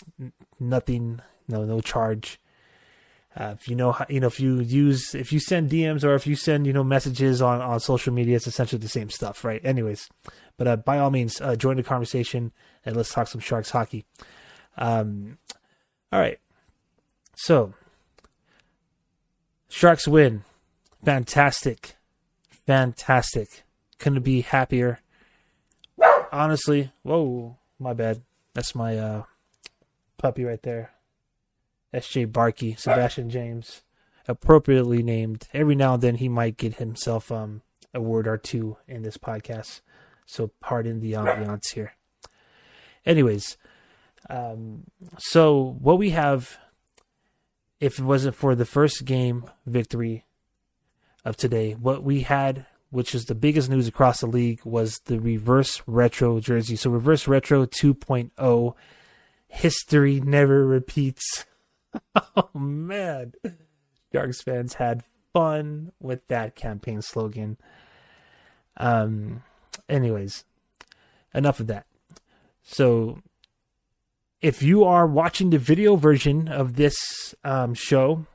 nothing, 0.58 1.20
no, 1.46 1.64
no 1.64 1.80
charge. 1.80 2.40
Uh, 3.38 3.54
if 3.56 3.68
you 3.68 3.76
know, 3.76 3.92
how, 3.92 4.04
you 4.08 4.18
know, 4.18 4.26
if 4.26 4.40
you 4.40 4.58
use, 4.58 5.14
if 5.14 5.32
you 5.32 5.38
send 5.38 5.70
DMs 5.70 6.02
or 6.02 6.16
if 6.16 6.26
you 6.26 6.34
send, 6.34 6.66
you 6.66 6.72
know, 6.72 6.82
messages 6.82 7.40
on, 7.40 7.60
on 7.60 7.78
social 7.78 8.12
media, 8.12 8.34
it's 8.34 8.48
essentially 8.48 8.80
the 8.80 8.88
same 8.88 9.08
stuff, 9.08 9.44
right? 9.44 9.64
Anyways, 9.64 10.08
but 10.56 10.66
uh, 10.66 10.74
by 10.74 10.98
all 10.98 11.10
means, 11.10 11.40
uh, 11.40 11.54
join 11.54 11.76
the 11.76 11.84
conversation 11.84 12.50
and 12.84 12.96
let's 12.96 13.12
talk 13.12 13.28
some 13.28 13.40
Sharks 13.40 13.70
hockey. 13.70 14.04
Um, 14.76 15.38
all 16.12 16.18
right. 16.18 16.40
So, 17.36 17.74
Sharks 19.68 20.08
win. 20.08 20.42
Fantastic. 21.04 21.94
Fantastic. 22.66 23.62
Couldn't 23.98 24.24
be 24.24 24.40
happier. 24.40 24.98
Honestly, 26.32 26.90
whoa, 27.02 27.56
my 27.78 27.94
bad. 27.94 28.22
That's 28.54 28.74
my 28.74 28.98
uh, 28.98 29.22
puppy 30.16 30.42
right 30.44 30.62
there. 30.62 30.90
S.J. 31.92 32.26
Barkey, 32.26 32.78
Sebastian 32.78 33.30
James, 33.30 33.82
appropriately 34.26 35.02
named. 35.02 35.48
Every 35.54 35.74
now 35.74 35.94
and 35.94 36.02
then 36.02 36.16
he 36.16 36.28
might 36.28 36.56
get 36.56 36.76
himself 36.76 37.32
um, 37.32 37.62
a 37.94 38.00
word 38.00 38.26
or 38.26 38.36
two 38.36 38.76
in 38.86 39.02
this 39.02 39.16
podcast. 39.16 39.80
So 40.26 40.50
pardon 40.60 41.00
the 41.00 41.12
ambiance 41.12 41.72
here. 41.72 41.94
Anyways, 43.06 43.56
um, 44.28 44.84
so 45.18 45.76
what 45.80 45.98
we 45.98 46.10
have, 46.10 46.58
if 47.80 47.98
it 47.98 48.04
wasn't 48.04 48.36
for 48.36 48.54
the 48.54 48.66
first 48.66 49.06
game 49.06 49.46
victory 49.66 50.26
of 51.24 51.36
today, 51.36 51.72
what 51.72 52.02
we 52.02 52.20
had, 52.22 52.66
which 52.90 53.14
is 53.14 53.24
the 53.24 53.34
biggest 53.34 53.70
news 53.70 53.88
across 53.88 54.20
the 54.20 54.26
league, 54.26 54.60
was 54.64 55.00
the 55.06 55.18
reverse 55.18 55.82
retro 55.86 56.40
jersey. 56.40 56.76
So 56.76 56.90
reverse 56.90 57.26
retro 57.26 57.64
2.0, 57.64 58.74
history 59.48 60.20
never 60.20 60.66
repeats. 60.66 61.46
oh 62.36 62.50
man, 62.54 63.32
Sharks 64.12 64.42
fans 64.42 64.74
had 64.74 65.04
fun 65.32 65.92
with 66.00 66.26
that 66.28 66.54
campaign 66.54 67.02
slogan. 67.02 67.56
Um, 68.76 69.42
anyways, 69.88 70.44
enough 71.34 71.60
of 71.60 71.66
that. 71.68 71.86
So, 72.62 73.20
if 74.40 74.62
you 74.62 74.84
are 74.84 75.06
watching 75.06 75.50
the 75.50 75.58
video 75.58 75.96
version 75.96 76.48
of 76.48 76.76
this 76.76 77.34
um, 77.44 77.74
show, 77.74 78.26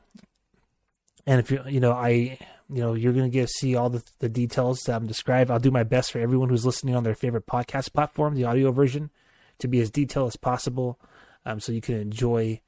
and 1.26 1.40
if 1.40 1.52
you 1.52 1.62
you 1.68 1.80
know 1.80 1.94
I 1.94 2.38
you 2.70 2.82
know 2.82 2.94
you're 2.94 3.14
gonna 3.14 3.30
get 3.30 3.50
see 3.50 3.76
all 3.76 3.90
the 3.90 4.04
the 4.20 4.30
details 4.30 4.82
that 4.82 4.96
I'm 4.96 5.08
described. 5.08 5.52
I'll 5.52 5.60
do 5.60 5.72
my 5.72 5.84
best 5.84 6.12
for 6.12 6.20
everyone 6.20 6.50
who's 6.50 6.66
listening 6.66 6.96
on 6.96 7.04
their 7.04 7.16
favorite 7.16 7.46
podcast 7.46 7.94
platform, 7.94 8.36
the 8.36 8.46
audio 8.46 8.72
version, 8.72 9.12
to 9.60 9.68
be 9.68 9.80
as 9.80 9.92
detailed 9.92 10.28
as 10.28 10.36
possible, 10.36 11.00
um, 11.46 11.60
so 11.60 11.72
you 11.72 11.82
can 11.82 11.96
enjoy 11.96 12.60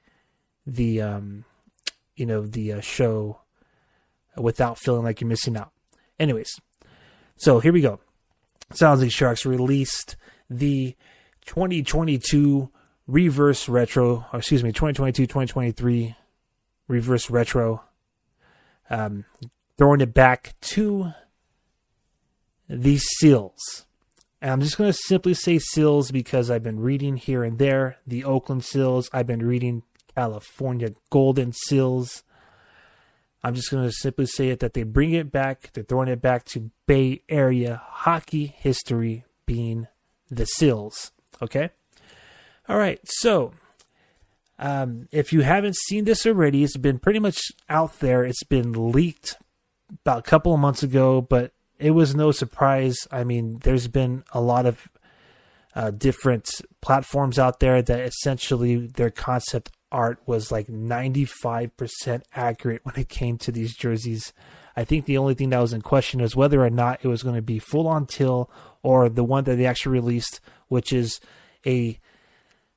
the 0.65 1.01
um, 1.01 1.45
you 2.15 2.25
know 2.25 2.45
the 2.45 2.73
uh, 2.73 2.81
show 2.81 3.39
without 4.37 4.77
feeling 4.77 5.03
like 5.03 5.21
you're 5.21 5.27
missing 5.27 5.57
out. 5.57 5.71
Anyways, 6.19 6.59
so 7.37 7.59
here 7.59 7.73
we 7.73 7.81
go. 7.81 7.99
San 8.73 8.89
Jose 8.89 9.09
Sharks 9.09 9.45
released 9.45 10.15
the 10.49 10.95
2022 11.45 12.69
reverse 13.07 13.69
retro, 13.69 14.25
or 14.31 14.39
excuse 14.39 14.63
me, 14.63 14.71
2022 14.71 15.23
2023 15.23 16.15
reverse 16.87 17.29
retro, 17.29 17.83
um, 18.89 19.25
throwing 19.77 20.01
it 20.01 20.13
back 20.13 20.55
to 20.61 21.13
the 22.67 22.97
seals. 22.97 23.85
And 24.41 24.51
I'm 24.51 24.61
just 24.61 24.77
going 24.77 24.91
to 24.91 24.97
simply 25.07 25.33
say 25.33 25.59
seals 25.59 26.11
because 26.11 26.51
I've 26.51 26.63
been 26.63 26.79
reading 26.79 27.17
here 27.17 27.43
and 27.43 27.57
there 27.57 27.97
the 28.05 28.23
Oakland 28.23 28.63
seals. 28.63 29.09
I've 29.13 29.27
been 29.27 29.45
reading 29.45 29.83
California 30.15 30.91
Golden 31.09 31.51
Seals. 31.51 32.23
I'm 33.43 33.53
just 33.53 33.69
going 33.69 33.85
to 33.85 33.91
simply 33.91 34.25
say 34.25 34.49
it 34.49 34.59
that 34.61 34.73
they 34.73 34.83
bring 34.83 35.11
it 35.11 35.31
back. 35.31 35.71
They're 35.73 35.83
throwing 35.83 36.07
it 36.07 36.21
back 36.21 36.45
to 36.45 36.71
Bay 36.87 37.21
Area 37.29 37.81
hockey 37.85 38.47
history 38.57 39.25
being 39.45 39.87
the 40.31 40.45
Seals. 40.45 41.11
Okay? 41.41 41.69
All 42.67 42.77
right. 42.77 42.99
So, 43.05 43.53
um, 44.57 45.07
if 45.11 45.31
you 45.31 45.41
haven't 45.41 45.75
seen 45.75 46.05
this 46.05 46.25
already, 46.25 46.63
it's 46.63 46.77
been 46.77 46.97
pretty 46.97 47.19
much 47.19 47.39
out 47.69 47.99
there. 47.99 48.23
It's 48.23 48.43
been 48.43 48.91
leaked 48.91 49.37
about 49.91 50.19
a 50.19 50.29
couple 50.29 50.53
of 50.53 50.59
months 50.59 50.81
ago, 50.81 51.21
but 51.21 51.51
it 51.77 51.91
was 51.91 52.15
no 52.15 52.31
surprise. 52.31 52.95
I 53.11 53.23
mean, 53.23 53.59
there's 53.63 53.87
been 53.87 54.23
a 54.31 54.41
lot 54.41 54.65
of 54.65 54.87
uh, 55.75 55.91
different 55.91 56.49
platforms 56.81 57.37
out 57.37 57.59
there 57.59 57.81
that 57.81 57.99
essentially 57.99 58.87
their 58.87 59.09
concept 59.09 59.71
art 59.91 60.19
was 60.25 60.51
like 60.51 60.67
95% 60.67 62.23
accurate 62.33 62.85
when 62.85 62.95
it 62.95 63.09
came 63.09 63.37
to 63.39 63.51
these 63.51 63.75
jerseys. 63.75 64.33
I 64.75 64.83
think 64.83 65.05
the 65.05 65.17
only 65.17 65.33
thing 65.33 65.49
that 65.49 65.59
was 65.59 65.73
in 65.73 65.81
question 65.81 66.21
was 66.21 66.35
whether 66.35 66.63
or 66.63 66.69
not 66.69 66.99
it 67.03 67.07
was 67.07 67.23
going 67.23 67.35
to 67.35 67.41
be 67.41 67.59
full 67.59 67.87
on 67.87 68.05
till 68.05 68.49
or 68.83 69.07
the 69.09 69.23
one 69.23 69.45
that 69.45 69.55
they 69.55 69.65
actually 69.65 69.93
released, 69.93 70.41
which 70.67 70.91
is 70.91 71.19
a 71.65 71.99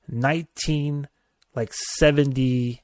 19 0.09 1.09
like 1.55 1.73
70 1.73 2.83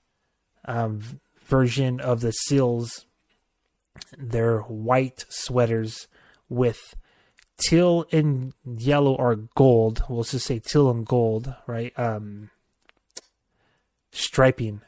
um, 0.64 1.00
version 1.44 2.00
of 2.00 2.20
the 2.20 2.32
seals. 2.32 3.06
They're 4.18 4.60
white 4.60 5.24
sweaters 5.28 6.08
with 6.48 6.94
teal 7.58 8.06
and 8.10 8.52
yellow 8.64 9.14
or 9.14 9.36
gold. 9.36 10.02
We'll 10.08 10.24
just 10.24 10.46
say 10.46 10.58
teal 10.58 10.90
and 10.90 11.06
gold, 11.06 11.54
right? 11.66 11.96
Um, 11.96 12.50
striping. 14.14 14.80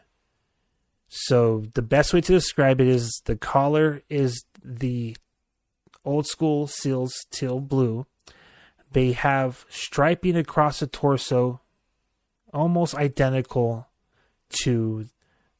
So 1.08 1.64
the 1.74 1.82
best 1.82 2.12
way 2.12 2.20
to 2.20 2.32
describe 2.32 2.80
it 2.80 2.88
is 2.88 3.22
the 3.24 3.36
collar 3.36 4.02
is 4.08 4.44
the 4.62 5.16
old 6.04 6.26
school 6.26 6.66
seals 6.66 7.26
teal 7.30 7.60
blue. 7.60 8.06
They 8.92 9.12
have 9.12 9.66
striping 9.68 10.36
across 10.36 10.80
the 10.80 10.86
torso, 10.86 11.60
almost 12.52 12.94
identical 12.94 13.88
to 14.62 15.06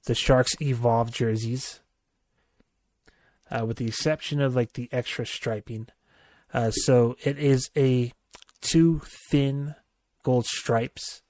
the 0.07 0.15
Sharks 0.15 0.55
Evolve 0.61 1.13
jerseys, 1.13 1.81
uh, 3.51 3.67
with 3.67 3.79
the 3.79 3.89
exception 3.89 4.41
of 4.41 4.55
like 4.55 4.75
the 4.75 4.89
extra 4.93 5.27
striping. 5.27 5.89
Uh, 6.55 6.71
so 6.71 7.17
it 7.25 7.39
is 7.39 7.71
a 7.77 8.13
two 8.61 9.03
thin 9.31 9.75
gold 10.23 10.47
stripes 10.47 11.23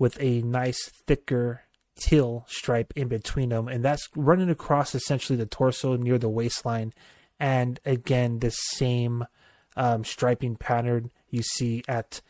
with 0.00 0.16
a 0.18 0.40
nice 0.40 0.88
thicker 1.06 1.64
teal 2.00 2.46
stripe 2.48 2.90
in 2.96 3.06
between 3.06 3.50
them, 3.50 3.68
and 3.68 3.84
that's 3.84 4.08
running 4.16 4.48
across 4.48 4.94
essentially 4.94 5.36
the 5.36 5.44
torso 5.44 5.94
near 5.94 6.18
the 6.18 6.28
waistline. 6.28 6.94
And 7.38 7.78
again, 7.84 8.38
the 8.38 8.50
same 8.50 9.26
um, 9.76 10.02
striping 10.02 10.56
pattern 10.56 11.10
you 11.28 11.42
see 11.42 11.82
at 11.86 12.22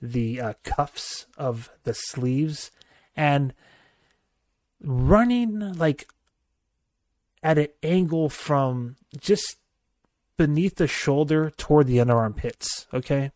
the 0.00 0.40
uh, 0.40 0.52
cuffs 0.64 1.26
of 1.36 1.70
the 1.84 1.92
sleeves, 1.92 2.70
and 3.14 3.52
running 4.82 5.74
like 5.74 6.08
at 7.42 7.58
an 7.58 7.68
angle 7.82 8.30
from 8.30 8.96
just 9.20 9.58
beneath 10.38 10.76
the 10.76 10.86
shoulder 10.86 11.50
toward 11.50 11.88
the 11.88 11.98
underarm 11.98 12.34
pits. 12.34 12.86
Okay. 12.94 13.32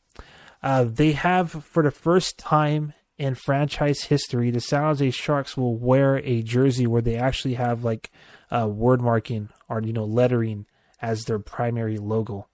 Uh, 0.62 0.84
they 0.84 1.12
have, 1.12 1.50
for 1.50 1.82
the 1.82 1.90
first 1.90 2.38
time 2.38 2.94
in 3.22 3.36
franchise 3.36 4.04
history, 4.04 4.50
the 4.50 4.60
San 4.60 4.82
Jose 4.82 5.10
Sharks 5.12 5.56
will 5.56 5.76
wear 5.76 6.16
a 6.24 6.42
jersey 6.42 6.88
where 6.88 7.00
they 7.00 7.14
actually 7.14 7.54
have 7.54 7.84
like 7.84 8.10
uh, 8.50 8.66
word 8.66 9.00
marking 9.00 9.48
or 9.68 9.80
you 9.80 9.92
know 9.92 10.04
lettering 10.04 10.66
as 11.00 11.22
their 11.24 11.38
primary 11.38 11.98
logo. 11.98 12.48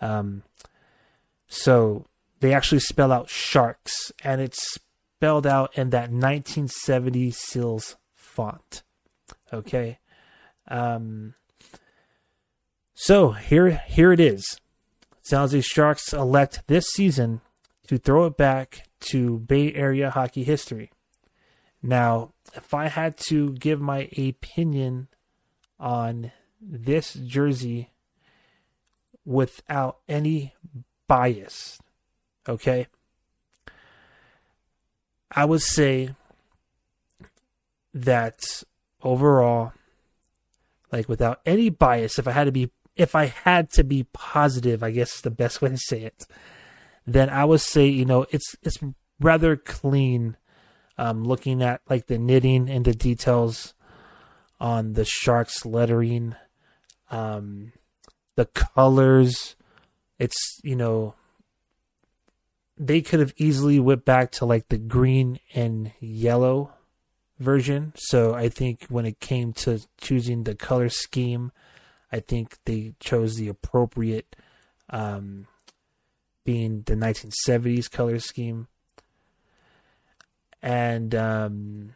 Um, 0.00 0.44
so 1.48 2.06
they 2.38 2.54
actually 2.54 2.80
spell 2.80 3.10
out 3.10 3.28
Sharks, 3.28 4.12
and 4.22 4.40
it's 4.40 4.78
spelled 5.16 5.46
out 5.46 5.76
in 5.76 5.90
that 5.90 6.10
1970 6.10 7.32
Seals 7.32 7.96
font. 8.14 8.84
Okay. 9.52 9.98
Um, 10.68 11.34
so 12.94 13.32
here, 13.32 13.82
here 13.88 14.12
it 14.12 14.20
is. 14.20 14.60
San 15.22 15.40
Jose 15.40 15.60
Sharks 15.62 16.12
elect 16.12 16.62
this 16.68 16.86
season 16.92 17.40
to 17.88 17.98
throw 17.98 18.26
it 18.26 18.36
back 18.36 18.86
to 19.10 19.38
Bay 19.38 19.72
Area 19.74 20.10
hockey 20.10 20.44
history. 20.44 20.90
Now, 21.82 22.32
if 22.54 22.72
I 22.72 22.88
had 22.88 23.16
to 23.28 23.52
give 23.52 23.80
my 23.80 24.08
opinion 24.16 25.08
on 25.78 26.32
this 26.60 27.14
jersey 27.14 27.90
without 29.24 29.98
any 30.08 30.54
bias, 31.06 31.78
okay, 32.48 32.86
I 35.30 35.44
would 35.44 35.62
say 35.62 36.14
that 37.92 38.62
overall, 39.02 39.72
like 40.90 41.08
without 41.08 41.40
any 41.44 41.68
bias, 41.70 42.18
if 42.18 42.26
I 42.26 42.32
had 42.32 42.44
to 42.44 42.52
be 42.52 42.70
if 42.96 43.14
I 43.14 43.26
had 43.26 43.70
to 43.72 43.84
be 43.84 44.04
positive, 44.12 44.82
I 44.82 44.92
guess 44.92 45.16
is 45.16 45.20
the 45.22 45.30
best 45.30 45.60
way 45.60 45.70
to 45.70 45.76
say 45.76 46.02
it, 46.02 46.26
then 47.06 47.30
I 47.30 47.44
would 47.44 47.60
say, 47.60 47.86
you 47.86 48.04
know, 48.04 48.26
it's 48.30 48.56
it's 48.62 48.78
rather 49.20 49.56
clean. 49.56 50.36
Um, 50.96 51.24
looking 51.24 51.60
at 51.60 51.80
like 51.90 52.06
the 52.06 52.18
knitting 52.18 52.70
and 52.70 52.84
the 52.84 52.94
details 52.94 53.74
on 54.60 54.92
the 54.92 55.04
sharks 55.04 55.66
lettering, 55.66 56.36
um, 57.10 57.72
the 58.36 58.46
colors, 58.46 59.56
it's 60.20 60.60
you 60.62 60.76
know, 60.76 61.14
they 62.76 63.02
could 63.02 63.20
have 63.20 63.34
easily 63.36 63.80
went 63.80 64.04
back 64.04 64.30
to 64.32 64.44
like 64.44 64.68
the 64.68 64.78
green 64.78 65.40
and 65.52 65.92
yellow 66.00 66.72
version. 67.38 67.92
So 67.96 68.34
I 68.34 68.48
think 68.48 68.86
when 68.88 69.06
it 69.06 69.20
came 69.20 69.52
to 69.54 69.80
choosing 70.00 70.44
the 70.44 70.54
color 70.54 70.88
scheme, 70.88 71.52
I 72.12 72.20
think 72.20 72.58
they 72.64 72.94
chose 73.00 73.36
the 73.36 73.48
appropriate, 73.48 74.36
um, 74.90 75.46
being 76.44 76.82
the 76.82 76.94
1970s 76.94 77.90
color 77.90 78.18
scheme. 78.18 78.68
And 80.62 81.14
um, 81.14 81.94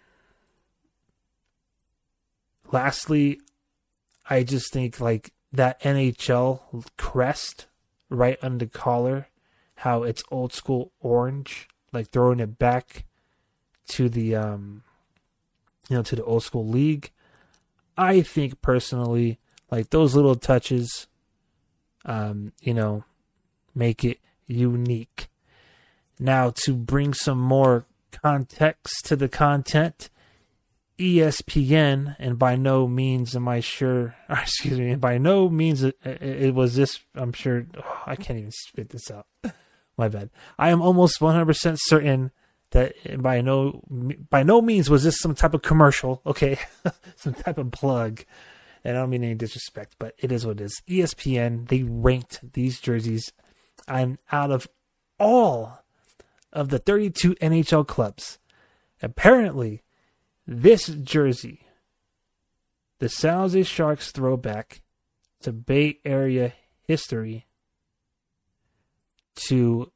lastly, 2.70 3.40
I 4.28 4.42
just 4.42 4.72
think 4.72 5.00
like 5.00 5.32
that 5.52 5.80
NHL 5.80 6.84
crest 6.96 7.66
right 8.10 8.38
under 8.42 8.66
the 8.66 8.70
collar, 8.70 9.28
how 9.76 10.02
it's 10.02 10.22
old 10.30 10.52
school 10.52 10.92
orange, 11.00 11.68
like 11.92 12.08
throwing 12.10 12.40
it 12.40 12.58
back 12.58 13.04
to 13.88 14.08
the 14.08 14.36
um, 14.36 14.82
you 15.88 15.96
know, 15.96 16.02
to 16.02 16.16
the 16.16 16.24
old 16.24 16.42
school 16.42 16.66
league. 16.66 17.10
I 17.96 18.20
think 18.20 18.60
personally, 18.60 19.38
like 19.70 19.90
those 19.90 20.14
little 20.14 20.36
touches, 20.36 21.06
um, 22.04 22.52
you 22.60 22.74
know, 22.74 23.04
make 23.74 24.04
it 24.04 24.18
unique. 24.48 25.28
Now, 26.18 26.52
to 26.64 26.74
bring 26.74 27.14
some 27.14 27.38
more 27.38 27.86
context 28.10 29.06
to 29.06 29.14
the 29.14 29.28
content, 29.28 30.10
ESPN, 30.98 32.16
and 32.18 32.38
by 32.38 32.56
no 32.56 32.88
means 32.88 33.36
am 33.36 33.46
I 33.46 33.60
sure, 33.60 34.16
excuse 34.28 34.78
me, 34.78 34.96
by 34.96 35.18
no 35.18 35.48
means 35.48 35.84
it, 35.84 35.96
it 36.02 36.54
was 36.54 36.74
this, 36.74 36.98
I'm 37.14 37.32
sure, 37.32 37.66
oh, 37.76 38.02
I 38.06 38.16
can't 38.16 38.38
even 38.38 38.50
spit 38.50 38.90
this 38.90 39.10
out. 39.10 39.26
My 39.96 40.08
bad. 40.08 40.30
I 40.58 40.70
am 40.70 40.80
almost 40.80 41.18
100% 41.18 41.76
certain 41.80 42.30
that 42.70 42.92
by 43.22 43.40
no 43.40 43.82
by 44.30 44.42
no 44.42 44.60
means 44.60 44.90
was 44.90 45.04
this 45.04 45.18
some 45.18 45.34
type 45.34 45.54
of 45.54 45.62
commercial, 45.62 46.20
okay, 46.26 46.58
some 47.16 47.34
type 47.34 47.58
of 47.58 47.70
plug. 47.72 48.24
And 48.84 48.96
I 48.96 49.00
don't 49.00 49.10
mean 49.10 49.24
any 49.24 49.34
disrespect, 49.34 49.96
but 49.98 50.14
it 50.18 50.30
is 50.30 50.46
what 50.46 50.60
it 50.60 50.64
is. 50.64 50.80
ESPN 50.88 51.68
they 51.68 51.82
ranked 51.82 52.52
these 52.52 52.80
jerseys, 52.80 53.32
and 53.88 54.18
out 54.30 54.50
of 54.50 54.68
all 55.18 55.82
of 56.52 56.68
the 56.68 56.78
32 56.78 57.34
NHL 57.36 57.86
clubs, 57.86 58.38
apparently 59.02 59.82
this 60.46 60.86
jersey, 60.86 61.66
the 62.98 63.08
San 63.08 63.38
Jose 63.38 63.62
Sharks 63.64 64.10
throwback 64.10 64.82
to 65.42 65.52
Bay 65.52 65.98
Area 66.04 66.54
history, 66.86 67.46
to 69.46 69.92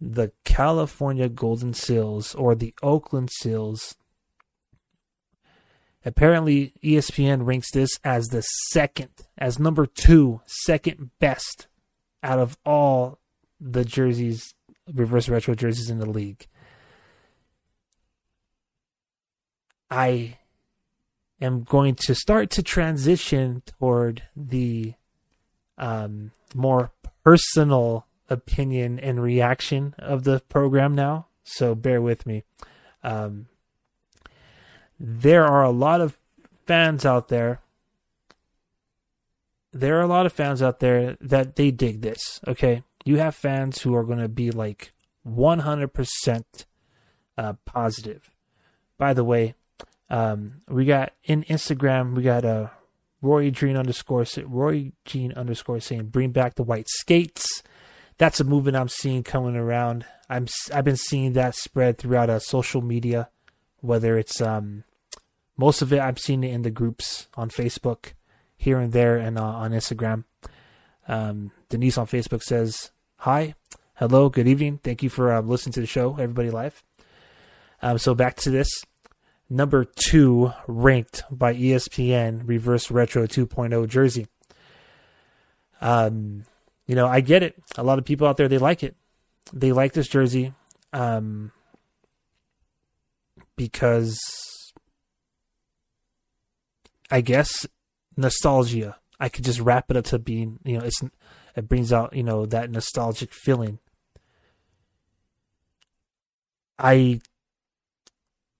the 0.00 0.32
California 0.44 1.28
Golden 1.28 1.72
Seals 1.72 2.34
or 2.34 2.54
the 2.54 2.74
Oakland 2.82 3.30
Seals. 3.30 3.94
Apparently, 6.04 6.74
ESPN 6.82 7.46
ranks 7.46 7.70
this 7.72 7.90
as 8.02 8.26
the 8.26 8.42
second, 8.70 9.10
as 9.38 9.58
number 9.58 9.86
two, 9.86 10.40
second 10.44 11.10
best 11.18 11.68
out 12.24 12.38
of 12.38 12.56
all 12.64 13.18
the 13.60 13.84
jerseys, 13.84 14.54
reverse 14.92 15.28
retro 15.28 15.54
jerseys 15.54 15.90
in 15.90 15.98
the 15.98 16.08
league. 16.08 16.46
I 19.90 20.38
am 21.40 21.62
going 21.62 21.94
to 22.06 22.14
start 22.14 22.50
to 22.52 22.62
transition 22.62 23.62
toward 23.66 24.22
the 24.34 24.94
um, 25.76 26.32
more 26.54 26.90
personal 27.22 28.06
opinion 28.30 28.98
and 28.98 29.22
reaction 29.22 29.94
of 29.98 30.24
the 30.24 30.40
program 30.48 30.94
now, 30.94 31.26
so 31.44 31.74
bear 31.74 32.00
with 32.00 32.26
me. 32.26 32.42
Um, 33.02 33.46
there 34.98 35.44
are 35.44 35.62
a 35.62 35.70
lot 35.70 36.00
of 36.00 36.18
fans 36.66 37.04
out 37.04 37.28
there. 37.28 37.60
There 39.74 39.98
are 39.98 40.02
a 40.02 40.06
lot 40.06 40.24
of 40.24 40.32
fans 40.32 40.62
out 40.62 40.80
there 40.80 41.16
that 41.20 41.56
they 41.56 41.70
dig 41.70 42.00
this. 42.00 42.40
Okay, 42.46 42.82
you 43.04 43.18
have 43.18 43.34
fans 43.34 43.82
who 43.82 43.94
are 43.94 44.04
going 44.04 44.20
to 44.20 44.28
be 44.28 44.50
like 44.50 44.92
100% 45.28 46.44
uh, 47.36 47.52
positive. 47.64 48.30
By 48.96 49.12
the 49.12 49.24
way, 49.24 49.54
um, 50.08 50.62
we 50.68 50.84
got 50.84 51.12
in 51.24 51.42
Instagram, 51.44 52.14
we 52.14 52.22
got 52.22 52.44
a 52.44 52.48
uh, 52.48 52.68
Roy 53.20 53.50
Jean 53.50 53.76
underscore 53.76 54.26
Roy 54.44 54.92
Jean 55.04 55.32
underscore 55.32 55.80
saying 55.80 56.06
bring 56.06 56.30
back 56.30 56.54
the 56.54 56.62
white 56.62 56.88
skates 56.88 57.62
that's 58.18 58.40
a 58.40 58.44
movement 58.44 58.76
I'm 58.76 58.88
seeing 58.88 59.22
coming 59.22 59.56
around. 59.56 60.04
I'm 60.28 60.46
I've 60.72 60.84
been 60.84 60.96
seeing 60.96 61.32
that 61.32 61.54
spread 61.54 61.98
throughout 61.98 62.30
uh, 62.30 62.38
social 62.38 62.80
media, 62.80 63.28
whether 63.80 64.16
it's 64.16 64.40
um, 64.40 64.84
most 65.56 65.82
of 65.82 65.92
it 65.92 66.00
I'm 66.00 66.16
seeing 66.16 66.44
it 66.44 66.52
in 66.52 66.62
the 66.62 66.70
groups 66.70 67.28
on 67.34 67.50
Facebook, 67.50 68.12
here 68.64 68.78
and 68.78 68.92
there, 68.92 69.16
and 69.16 69.38
uh, 69.38 69.44
on 69.44 69.70
Instagram. 69.70 70.24
Um, 71.06 71.52
Denise 71.68 71.98
on 71.98 72.06
Facebook 72.06 72.42
says, 72.42 72.90
"Hi, 73.18 73.54
hello, 73.94 74.28
good 74.28 74.48
evening. 74.48 74.80
Thank 74.82 75.02
you 75.02 75.10
for 75.10 75.32
uh, 75.32 75.40
listening 75.40 75.74
to 75.74 75.80
the 75.80 75.86
show, 75.86 76.12
everybody 76.14 76.50
live." 76.50 76.82
Um, 77.82 77.98
so 77.98 78.14
back 78.14 78.36
to 78.36 78.50
this 78.50 78.68
number 79.50 79.84
two 79.84 80.52
ranked 80.66 81.22
by 81.30 81.54
ESPN 81.54 82.42
Reverse 82.46 82.90
Retro 82.90 83.26
2.0 83.26 83.86
jersey. 83.88 84.26
Um, 85.80 86.44
you 86.86 86.94
know, 86.94 87.06
I 87.06 87.20
get 87.20 87.42
it. 87.42 87.54
A 87.76 87.82
lot 87.82 87.98
of 87.98 88.04
people 88.04 88.26
out 88.26 88.36
there 88.36 88.48
they 88.48 88.58
like 88.58 88.82
it. 88.82 88.96
They 89.52 89.72
like 89.72 89.92
this 89.92 90.08
jersey 90.08 90.54
um, 90.94 91.52
because 93.56 94.18
I 97.10 97.20
guess 97.20 97.66
nostalgia. 98.16 98.96
I 99.20 99.28
could 99.28 99.44
just 99.44 99.60
wrap 99.60 99.90
it 99.90 99.96
up 99.96 100.04
to 100.06 100.18
being, 100.18 100.58
you 100.64 100.78
know, 100.78 100.84
it's 100.84 101.00
it 101.56 101.68
brings 101.68 101.92
out, 101.92 102.14
you 102.16 102.22
know, 102.22 102.46
that 102.46 102.70
nostalgic 102.70 103.32
feeling. 103.32 103.78
I 106.78 107.20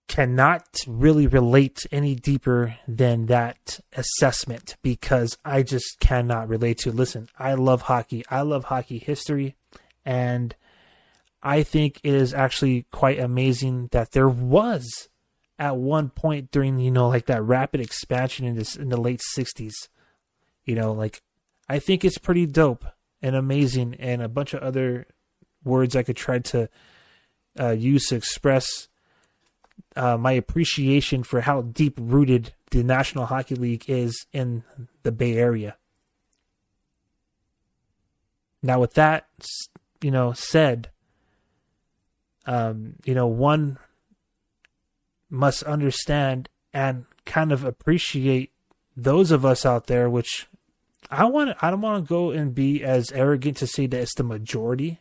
cannot 0.06 0.66
really 0.86 1.26
relate 1.26 1.80
any 1.90 2.14
deeper 2.14 2.76
than 2.86 3.26
that 3.26 3.80
assessment 3.94 4.76
because 4.82 5.36
I 5.44 5.62
just 5.64 5.98
cannot 5.98 6.48
relate 6.48 6.78
to. 6.78 6.92
Listen, 6.92 7.28
I 7.36 7.54
love 7.54 7.82
hockey. 7.82 8.22
I 8.30 8.42
love 8.42 8.64
hockey 8.64 8.98
history 8.98 9.56
and 10.04 10.54
I 11.42 11.62
think 11.62 12.00
it 12.02 12.14
is 12.14 12.32
actually 12.32 12.86
quite 12.90 13.18
amazing 13.18 13.88
that 13.92 14.12
there 14.12 14.28
was 14.28 15.08
at 15.58 15.76
one 15.76 16.10
point 16.10 16.50
during 16.50 16.78
you 16.78 16.90
know 16.90 17.08
like 17.08 17.26
that 17.26 17.42
rapid 17.42 17.80
expansion 17.80 18.46
in 18.46 18.56
this 18.56 18.76
in 18.76 18.88
the 18.88 19.00
late 19.00 19.20
60s. 19.36 19.88
You 20.64 20.74
know, 20.74 20.92
like 20.92 21.22
I 21.68 21.78
think 21.78 22.04
it's 22.04 22.18
pretty 22.18 22.46
dope 22.46 22.84
and 23.22 23.36
amazing 23.36 23.94
and 23.98 24.22
a 24.22 24.28
bunch 24.28 24.54
of 24.54 24.62
other 24.62 25.06
words 25.64 25.96
I 25.96 26.02
could 26.02 26.16
try 26.16 26.38
to 26.38 26.68
uh, 27.58 27.70
use 27.70 28.08
to 28.08 28.16
express 28.16 28.88
uh, 29.96 30.16
my 30.16 30.32
appreciation 30.32 31.22
for 31.22 31.42
how 31.42 31.62
deep 31.62 31.98
rooted 32.00 32.52
the 32.70 32.82
National 32.82 33.26
Hockey 33.26 33.54
League 33.54 33.84
is 33.88 34.26
in 34.32 34.64
the 35.02 35.12
Bay 35.12 35.36
Area. 35.36 35.76
Now, 38.62 38.80
with 38.80 38.94
that, 38.94 39.28
you 40.00 40.10
know, 40.10 40.32
said, 40.32 40.90
um, 42.46 42.94
you 43.04 43.14
know, 43.14 43.26
one 43.26 43.78
must 45.30 45.62
understand 45.64 46.48
and 46.72 47.06
kind 47.24 47.52
of 47.52 47.64
appreciate 47.64 48.52
those 48.96 49.30
of 49.30 49.44
us 49.44 49.64
out 49.64 49.86
there, 49.86 50.08
which 50.08 50.46
I 51.10 51.24
want. 51.24 51.56
I 51.60 51.70
don't 51.70 51.80
want 51.80 52.04
to 52.04 52.08
go 52.08 52.30
and 52.30 52.54
be 52.54 52.82
as 52.82 53.12
arrogant 53.12 53.56
to 53.58 53.66
say 53.66 53.86
that 53.86 54.00
it's 54.00 54.14
the 54.14 54.22
majority, 54.22 55.00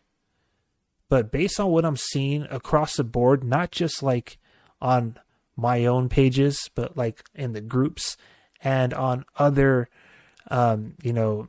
but 1.09 1.31
based 1.31 1.59
on 1.59 1.69
what 1.69 1.85
I'm 1.85 1.97
seeing 1.97 2.43
across 2.49 2.95
the 2.95 3.03
board, 3.03 3.43
not 3.43 3.71
just 3.71 4.03
like 4.03 4.37
on 4.81 5.17
my 5.55 5.85
own 5.85 6.09
pages, 6.09 6.69
but 6.75 6.97
like 6.97 7.23
in 7.35 7.53
the 7.53 7.61
groups 7.61 8.17
and 8.63 8.93
on 8.93 9.25
other, 9.37 9.89
um, 10.49 10.95
you 11.03 11.13
know, 11.13 11.47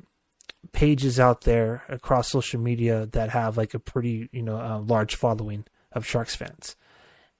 pages 0.72 1.20
out 1.20 1.42
there 1.42 1.84
across 1.88 2.30
social 2.30 2.60
media 2.60 3.06
that 3.06 3.30
have 3.30 3.56
like 3.56 3.74
a 3.74 3.78
pretty, 3.78 4.28
you 4.32 4.42
know, 4.42 4.58
uh, 4.58 4.78
large 4.80 5.14
following 5.14 5.64
of 5.92 6.06
Sharks 6.06 6.34
fans. 6.34 6.76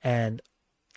And 0.03 0.43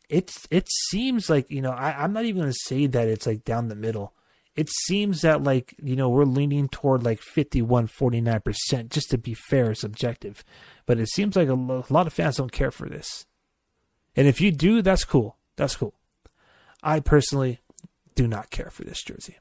it's 0.10 0.48
it 0.50 0.68
seems 0.90 1.30
like 1.30 1.50
you 1.50 1.62
know 1.62 1.72
I, 1.72 2.04
I'm 2.04 2.14
not 2.14 2.26
even 2.26 2.42
gonna 2.42 2.54
say 2.54 2.88
that 2.88 3.08
it's 3.08 3.28
like 3.28 3.44
down 3.44 3.68
the 3.68 3.76
middle. 3.76 4.14
It 4.56 4.70
seems 4.70 5.22
that 5.22 5.44
like 5.44 5.76
you 5.82 5.96
know 5.96 6.10
we're 6.10 6.26
leaning 6.26 6.68
toward 6.70 7.04
like 7.04 7.20
51 7.22 7.88
49 7.88 8.42
percent 8.42 8.92
just 8.92 9.10
to 9.12 9.18
be 9.18 9.34
fair, 9.34 9.74
subjective. 9.76 10.44
But 10.86 11.00
it 11.00 11.10
seems 11.10 11.36
like 11.36 11.50
a, 11.50 11.54
lo- 11.54 11.86
a 11.88 11.94
lot 11.94 12.08
of 12.08 12.14
fans 12.14 12.38
don't 12.38 12.52
care 12.52 12.72
for 12.72 12.88
this. 12.88 13.26
And 14.16 14.28
if 14.28 14.42
you 14.42 14.52
do, 14.52 14.82
that's 14.82 15.04
cool. 15.04 15.38
That's 15.58 15.76
cool. 15.76 15.94
I 16.82 17.00
personally 17.02 17.60
do 18.16 18.28
not 18.28 18.50
care 18.50 18.70
for 18.70 18.84
this 18.84 19.04
jersey. 19.04 19.38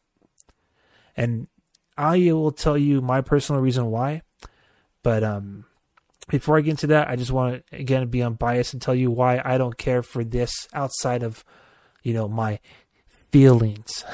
And 1.17 1.49
I 1.97 2.19
will 2.33 2.53
tell 2.53 2.77
you 2.77 3.01
my 3.01 3.21
personal 3.23 3.63
reason 3.63 3.87
why. 3.87 4.23
But 5.03 5.23
um 5.23 5.65
before 6.29 6.59
I 6.59 6.61
get 6.61 6.73
into 6.73 6.89
that, 6.89 7.09
I 7.09 7.17
just 7.17 7.31
want 7.31 7.65
to 7.71 7.77
again 7.77 8.09
be 8.09 8.23
unbiased 8.23 8.73
and 8.73 8.83
tell 8.83 8.95
you 8.95 9.11
why 9.11 9.41
I 9.45 9.59
don't 9.59 9.77
care 9.77 10.03
for 10.03 10.25
this 10.25 10.53
outside 10.73 11.23
of, 11.23 11.45
you 12.03 12.15
know, 12.15 12.29
my 12.29 12.59
feelings. 13.31 14.05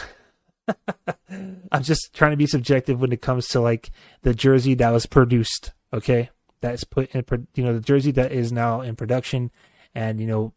I'm 1.72 1.82
just 1.82 2.12
trying 2.12 2.32
to 2.32 2.36
be 2.36 2.46
subjective 2.46 3.00
when 3.00 3.12
it 3.12 3.22
comes 3.22 3.48
to 3.48 3.60
like 3.60 3.90
the 4.22 4.34
jersey 4.34 4.74
that 4.74 4.90
was 4.90 5.06
produced. 5.06 5.72
Okay, 5.92 6.30
that's 6.60 6.84
put 6.84 7.10
in, 7.14 7.24
you 7.54 7.64
know, 7.64 7.74
the 7.74 7.80
jersey 7.80 8.10
that 8.12 8.32
is 8.32 8.52
now 8.52 8.80
in 8.80 8.96
production, 8.96 9.50
and 9.94 10.20
you 10.20 10.26
know, 10.26 10.52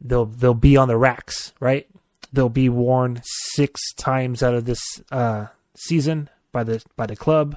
they'll 0.00 0.26
they'll 0.26 0.54
be 0.54 0.76
on 0.76 0.88
the 0.88 0.96
racks, 0.96 1.52
right? 1.60 1.88
They'll 2.32 2.48
be 2.48 2.68
worn 2.68 3.20
six 3.24 3.80
times 3.94 4.42
out 4.42 4.54
of 4.54 4.64
this 4.64 4.80
uh, 5.10 5.46
season 5.74 6.28
by 6.50 6.64
the 6.64 6.84
by 6.96 7.06
the 7.06 7.16
club. 7.16 7.56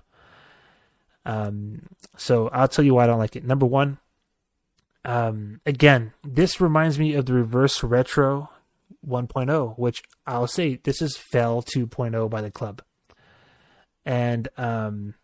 Um, 1.25 1.83
so 2.17 2.49
I'll 2.49 2.67
tell 2.67 2.85
you 2.85 2.93
why 2.93 3.03
I 3.03 3.07
don't 3.07 3.19
like 3.19 3.35
it. 3.35 3.43
Number 3.43 3.65
one, 3.65 3.97
um, 5.03 5.61
again, 5.65 6.13
this 6.23 6.61
reminds 6.61 6.97
me 6.99 7.13
of 7.13 7.25
the 7.25 7.33
reverse 7.33 7.83
retro 7.83 8.49
1.0, 9.07 9.77
which 9.77 10.03
I'll 10.25 10.47
say 10.47 10.79
this 10.83 11.01
is 11.01 11.17
fell 11.17 11.61
2.0 11.61 12.29
by 12.29 12.41
the 12.41 12.51
club. 12.51 12.81
And 14.05 14.47
um, 14.57 15.15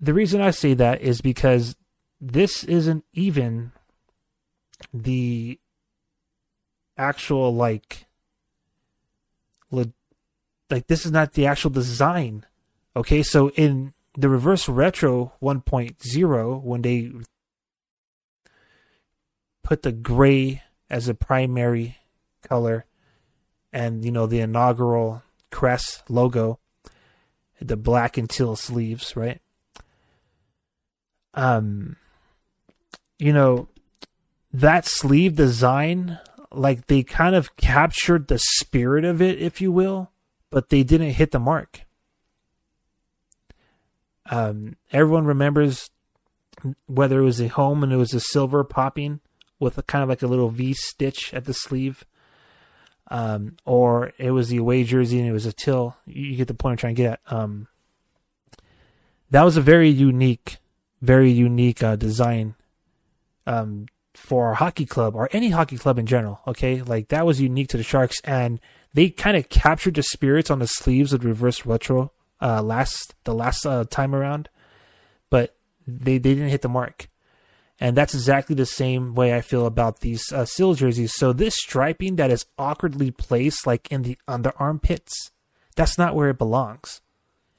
the 0.00 0.14
reason 0.14 0.40
I 0.40 0.50
say 0.50 0.74
that 0.74 1.00
is 1.00 1.20
because 1.20 1.76
this 2.20 2.64
isn't 2.64 3.04
even 3.12 3.72
the 4.92 5.58
actual 6.96 7.54
like 7.54 8.06
le- 9.70 9.92
like 10.70 10.86
this 10.86 11.04
is 11.04 11.12
not 11.12 11.34
the 11.34 11.46
actual 11.46 11.70
design 11.70 12.44
okay 12.94 13.22
so 13.22 13.50
in 13.50 13.92
the 14.16 14.28
reverse 14.28 14.68
retro 14.68 15.32
1.0 15.42 16.62
when 16.62 16.82
they 16.82 17.12
put 19.62 19.82
the 19.82 19.92
gray 19.92 20.62
as 20.88 21.08
a 21.08 21.14
primary 21.14 21.98
color 22.42 22.86
and 23.72 24.04
you 24.04 24.10
know 24.10 24.26
the 24.26 24.40
inaugural 24.40 25.22
crest 25.50 26.02
logo 26.08 26.58
the 27.60 27.76
black 27.76 28.16
and 28.16 28.30
teal 28.30 28.56
sleeves 28.56 29.16
right? 29.16 29.40
Um 31.34 31.96
you 33.18 33.32
know 33.32 33.68
that 34.52 34.86
sleeve 34.86 35.36
design 35.36 36.18
like 36.52 36.86
they 36.86 37.02
kind 37.02 37.34
of 37.34 37.56
captured 37.56 38.28
the 38.28 38.38
spirit 38.38 39.04
of 39.04 39.20
it 39.20 39.38
if 39.40 39.60
you 39.60 39.70
will 39.72 40.10
but 40.50 40.70
they 40.70 40.82
didn't 40.82 41.10
hit 41.10 41.32
the 41.32 41.38
mark 41.38 41.85
um, 44.30 44.76
everyone 44.92 45.24
remembers 45.26 45.90
whether 46.86 47.20
it 47.20 47.24
was 47.24 47.40
a 47.40 47.48
home 47.48 47.82
and 47.82 47.92
it 47.92 47.96
was 47.96 48.14
a 48.14 48.20
silver 48.20 48.64
popping 48.64 49.20
with 49.58 49.78
a 49.78 49.82
kind 49.82 50.02
of 50.02 50.08
like 50.08 50.22
a 50.22 50.26
little 50.26 50.48
V 50.48 50.74
stitch 50.74 51.32
at 51.32 51.44
the 51.44 51.54
sleeve, 51.54 52.04
um, 53.08 53.56
or 53.64 54.12
it 54.18 54.30
was 54.32 54.48
the 54.48 54.56
away 54.58 54.84
jersey 54.84 55.18
and 55.18 55.28
it 55.28 55.32
was 55.32 55.46
a 55.46 55.52
till. 55.52 55.96
You 56.06 56.36
get 56.36 56.48
the 56.48 56.54
point 56.54 56.72
I'm 56.72 56.76
trying 56.78 56.94
to 56.94 57.02
get 57.02 57.12
at. 57.12 57.32
Um, 57.32 57.68
that 59.30 59.42
was 59.42 59.56
a 59.56 59.62
very 59.62 59.88
unique, 59.88 60.58
very 61.00 61.30
unique 61.30 61.82
uh, 61.82 61.96
design 61.96 62.54
um, 63.46 63.86
for 64.14 64.46
our 64.46 64.54
hockey 64.54 64.86
club 64.86 65.14
or 65.14 65.28
any 65.32 65.50
hockey 65.50 65.78
club 65.78 65.98
in 65.98 66.06
general. 66.06 66.40
Okay, 66.46 66.82
like 66.82 67.08
that 67.08 67.26
was 67.26 67.40
unique 67.40 67.68
to 67.68 67.76
the 67.76 67.82
Sharks, 67.82 68.20
and 68.24 68.60
they 68.94 69.10
kind 69.10 69.36
of 69.36 69.48
captured 69.48 69.94
the 69.94 70.02
spirits 70.02 70.50
on 70.50 70.58
the 70.58 70.66
sleeves 70.66 71.12
of 71.12 71.20
the 71.20 71.28
reverse 71.28 71.66
retro 71.66 72.12
uh, 72.40 72.62
last 72.62 73.14
the 73.24 73.34
last 73.34 73.66
uh, 73.66 73.84
time 73.84 74.14
around, 74.14 74.48
but 75.30 75.56
they 75.86 76.18
they 76.18 76.34
didn't 76.34 76.48
hit 76.50 76.62
the 76.62 76.68
mark, 76.68 77.08
and 77.80 77.96
that's 77.96 78.14
exactly 78.14 78.54
the 78.54 78.66
same 78.66 79.14
way 79.14 79.34
I 79.34 79.40
feel 79.40 79.66
about 79.66 80.00
these 80.00 80.32
uh, 80.32 80.44
seal 80.44 80.74
jerseys. 80.74 81.14
So 81.14 81.32
this 81.32 81.54
striping 81.56 82.16
that 82.16 82.30
is 82.30 82.46
awkwardly 82.58 83.10
placed, 83.10 83.66
like 83.66 83.90
in 83.90 84.02
the 84.02 84.18
under 84.26 84.52
armpits, 84.56 85.30
that's 85.76 85.98
not 85.98 86.14
where 86.14 86.30
it 86.30 86.38
belongs. 86.38 87.00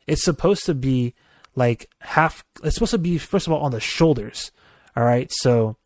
It's 0.05 0.23
supposed 0.23 0.65
to 0.65 0.73
be 0.73 1.13
like 1.55 1.89
half. 1.99 2.45
It's 2.63 2.75
supposed 2.75 2.91
to 2.91 2.97
be 2.97 3.17
first 3.17 3.47
of 3.47 3.53
all 3.53 3.61
on 3.61 3.71
the 3.71 3.79
shoulders. 3.79 4.51
All 4.95 5.03
right, 5.03 5.31
so 5.31 5.77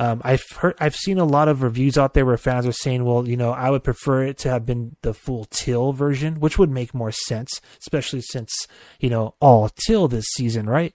um, 0.00 0.22
I've 0.24 0.48
heard, 0.56 0.76
I've 0.80 0.96
seen 0.96 1.18
a 1.18 1.26
lot 1.26 1.48
of 1.48 1.62
reviews 1.62 1.98
out 1.98 2.14
there 2.14 2.24
where 2.24 2.38
fans 2.38 2.66
are 2.66 2.72
saying, 2.72 3.04
well, 3.04 3.28
you 3.28 3.36
know, 3.36 3.50
I 3.50 3.68
would 3.68 3.84
prefer 3.84 4.24
it 4.24 4.38
to 4.38 4.48
have 4.48 4.64
been 4.64 4.96
the 5.02 5.12
full 5.12 5.44
till 5.44 5.92
version, 5.92 6.40
which 6.40 6.58
would 6.58 6.70
make 6.70 6.94
more 6.94 7.12
sense, 7.12 7.60
especially 7.82 8.22
since, 8.22 8.66
you 8.98 9.10
know, 9.10 9.34
all 9.40 9.68
till 9.68 10.08
this 10.08 10.24
season, 10.24 10.66
right? 10.70 10.94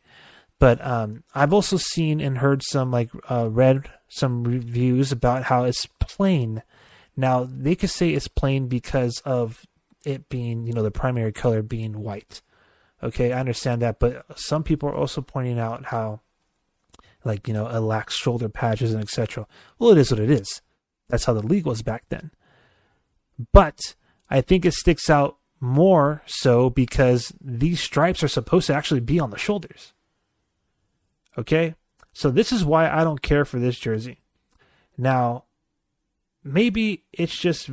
But 0.57 0.83
um, 0.83 1.23
I've 1.35 1.53
also 1.53 1.77
seen 1.77 2.19
and 2.19 2.39
heard 2.39 2.63
some, 2.63 2.89
like, 2.89 3.11
uh, 3.29 3.47
read 3.51 3.91
some 4.07 4.43
reviews 4.43 5.11
about 5.11 5.43
how 5.43 5.65
it's 5.65 5.85
plain. 5.99 6.63
Now, 7.15 7.47
they 7.47 7.75
could 7.75 7.91
say 7.91 8.09
it's 8.09 8.27
plain 8.27 8.67
because 8.67 9.21
of 9.23 9.67
it 10.03 10.29
being, 10.29 10.65
you 10.65 10.73
know, 10.73 10.81
the 10.81 10.89
primary 10.89 11.31
color 11.31 11.61
being 11.61 11.99
white. 11.99 12.41
Okay, 13.03 13.33
I 13.33 13.39
understand 13.39 13.83
that, 13.83 13.99
but 13.99 14.25
some 14.35 14.63
people 14.63 14.89
are 14.89 14.95
also 14.95 15.21
pointing 15.21 15.59
out 15.59 15.85
how 15.85 16.21
like 17.25 17.47
you 17.47 17.53
know 17.53 17.67
it 17.67 17.79
lacks 17.79 18.15
shoulder 18.15 18.47
patches 18.47 18.93
and 18.93 19.03
etc. 19.03 19.45
Well, 19.77 19.91
it 19.91 19.97
is 19.97 20.11
what 20.11 20.21
it 20.21 20.29
is. 20.29 20.61
That's 21.09 21.25
how 21.25 21.33
the 21.33 21.45
league 21.45 21.65
was 21.65 21.81
back 21.81 22.05
then. 22.09 22.31
But 23.51 23.95
I 24.29 24.41
think 24.41 24.65
it 24.65 24.73
sticks 24.73 25.09
out 25.09 25.38
more 25.59 26.21
so 26.25 26.69
because 26.69 27.33
these 27.41 27.81
stripes 27.81 28.23
are 28.23 28.27
supposed 28.27 28.67
to 28.67 28.73
actually 28.73 28.99
be 29.01 29.19
on 29.19 29.31
the 29.31 29.38
shoulders. 29.38 29.93
Okay? 31.38 31.75
So 32.13 32.31
this 32.31 32.51
is 32.51 32.63
why 32.63 32.89
I 32.89 33.03
don't 33.03 33.21
care 33.21 33.43
for 33.43 33.59
this 33.59 33.77
jersey. 33.77 34.21
Now, 34.97 35.43
maybe 36.43 37.03
it's 37.11 37.38
just 37.38 37.69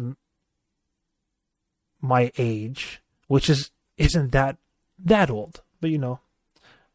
my 2.00 2.32
age, 2.36 3.00
which 3.28 3.48
is 3.48 3.70
isn't 3.96 4.32
that 4.32 4.56
that 4.98 5.30
old. 5.30 5.62
But 5.80 5.90
you 5.90 5.98
know, 5.98 6.20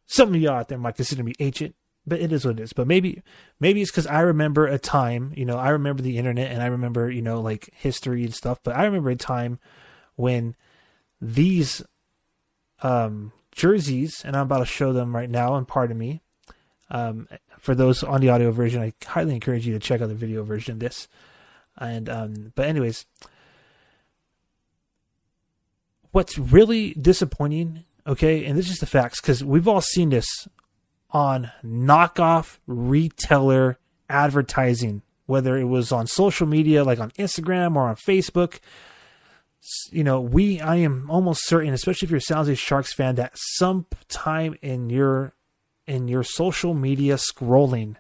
some 0.06 0.34
of 0.34 0.42
y'all 0.42 0.56
out 0.56 0.68
there 0.68 0.78
might 0.78 0.96
consider 0.96 1.24
me 1.24 1.34
ancient 1.40 1.76
but 2.08 2.22
it 2.22 2.32
is 2.32 2.46
what 2.46 2.60
it 2.60 2.64
is. 2.64 2.74
But 2.74 2.88
maybe 2.88 3.22
maybe 3.60 3.82
it's 3.82 3.92
because 3.92 4.08
I 4.08 4.22
remember 4.22 4.66
a 4.66 4.80
time, 4.80 5.34
you 5.36 5.46
know, 5.46 5.58
I 5.58 5.70
remember 5.70 6.02
the 6.02 6.18
internet 6.18 6.52
and 6.52 6.64
I 6.64 6.68
remember, 6.68 7.12
you 7.12 7.22
know, 7.22 7.42
like 7.42 7.70
history 7.74 8.24
and 8.24 8.34
stuff. 8.34 8.60
But 8.64 8.76
I 8.76 8.86
remember 8.86 9.10
a 9.10 9.16
time 9.16 9.60
when 10.16 10.56
these 11.20 11.84
um, 12.82 13.34
jerseys, 13.52 14.24
and 14.24 14.36
I'm 14.36 14.44
about 14.44 14.60
to 14.60 14.66
show 14.66 14.94
them 14.94 15.16
right 15.16 15.30
now, 15.30 15.56
and 15.56 15.68
pardon 15.68 15.98
me. 15.98 16.22
Um, 16.90 17.28
for 17.60 17.76
those 17.76 18.02
on 18.02 18.22
the 18.22 18.30
audio 18.30 18.52
version, 18.52 18.82
I 18.82 18.94
highly 19.06 19.34
encourage 19.34 19.68
you 19.68 19.74
to 19.74 19.80
check 19.80 20.00
out 20.00 20.08
the 20.08 20.16
video 20.16 20.44
version 20.44 20.74
of 20.74 20.80
this. 20.80 21.10
And 21.78 22.08
um, 22.08 22.54
but 22.56 22.68
anyways, 22.68 23.06
what's 26.12 26.38
really 26.38 26.94
disappointing, 26.94 27.84
okay, 28.08 28.46
and 28.46 28.58
this 28.58 28.70
is 28.70 28.78
the 28.78 28.86
facts 28.86 29.20
because 29.20 29.44
we've 29.44 29.68
all 29.68 29.82
seen 29.82 30.10
this 30.10 30.48
on 31.12 31.52
knockoff 31.64 32.58
retailer 32.68 33.80
advertising, 34.10 35.02
whether 35.26 35.58
it 35.58 35.66
was 35.66 35.92
on 35.92 36.08
social 36.08 36.48
media 36.48 36.84
like 36.84 37.00
on 37.00 37.12
Instagram 37.12 37.76
or 37.76 37.88
on 37.88 37.96
Facebook. 37.96 38.60
You 39.92 40.04
know, 40.04 40.22
we 40.22 40.62
I 40.62 40.78
am 40.78 41.10
almost 41.10 41.46
certain, 41.46 41.74
especially 41.74 42.06
if 42.06 42.12
you're 42.12 42.20
a 42.20 42.22
San 42.22 42.38
Jose 42.38 42.56
Sharks 42.56 42.94
fan, 42.94 43.16
that 43.16 43.34
sometime 43.36 44.56
in 44.62 44.90
your 44.90 45.34
in 45.86 46.08
your 46.08 46.24
social 46.24 46.74
media 46.74 47.16
scrolling, 47.16 47.96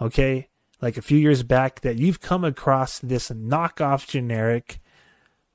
okay, 0.00 0.48
like 0.80 0.96
a 0.96 1.02
few 1.02 1.18
years 1.18 1.42
back, 1.42 1.80
that 1.80 1.98
you've 1.98 2.20
come 2.20 2.44
across 2.44 2.98
this 2.98 3.30
knockoff 3.30 4.06
generic 4.08 4.80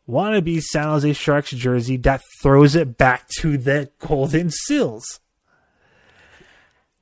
wannabe 0.08 0.62
San 0.62 0.86
Jose 0.86 1.14
Sharks 1.14 1.52
jersey 1.52 1.98
that 1.98 2.22
throws 2.42 2.76
it 2.76 2.98
back 2.98 3.28
to 3.40 3.58
the 3.58 3.92
Golden 4.00 4.50
Seals 4.50 5.20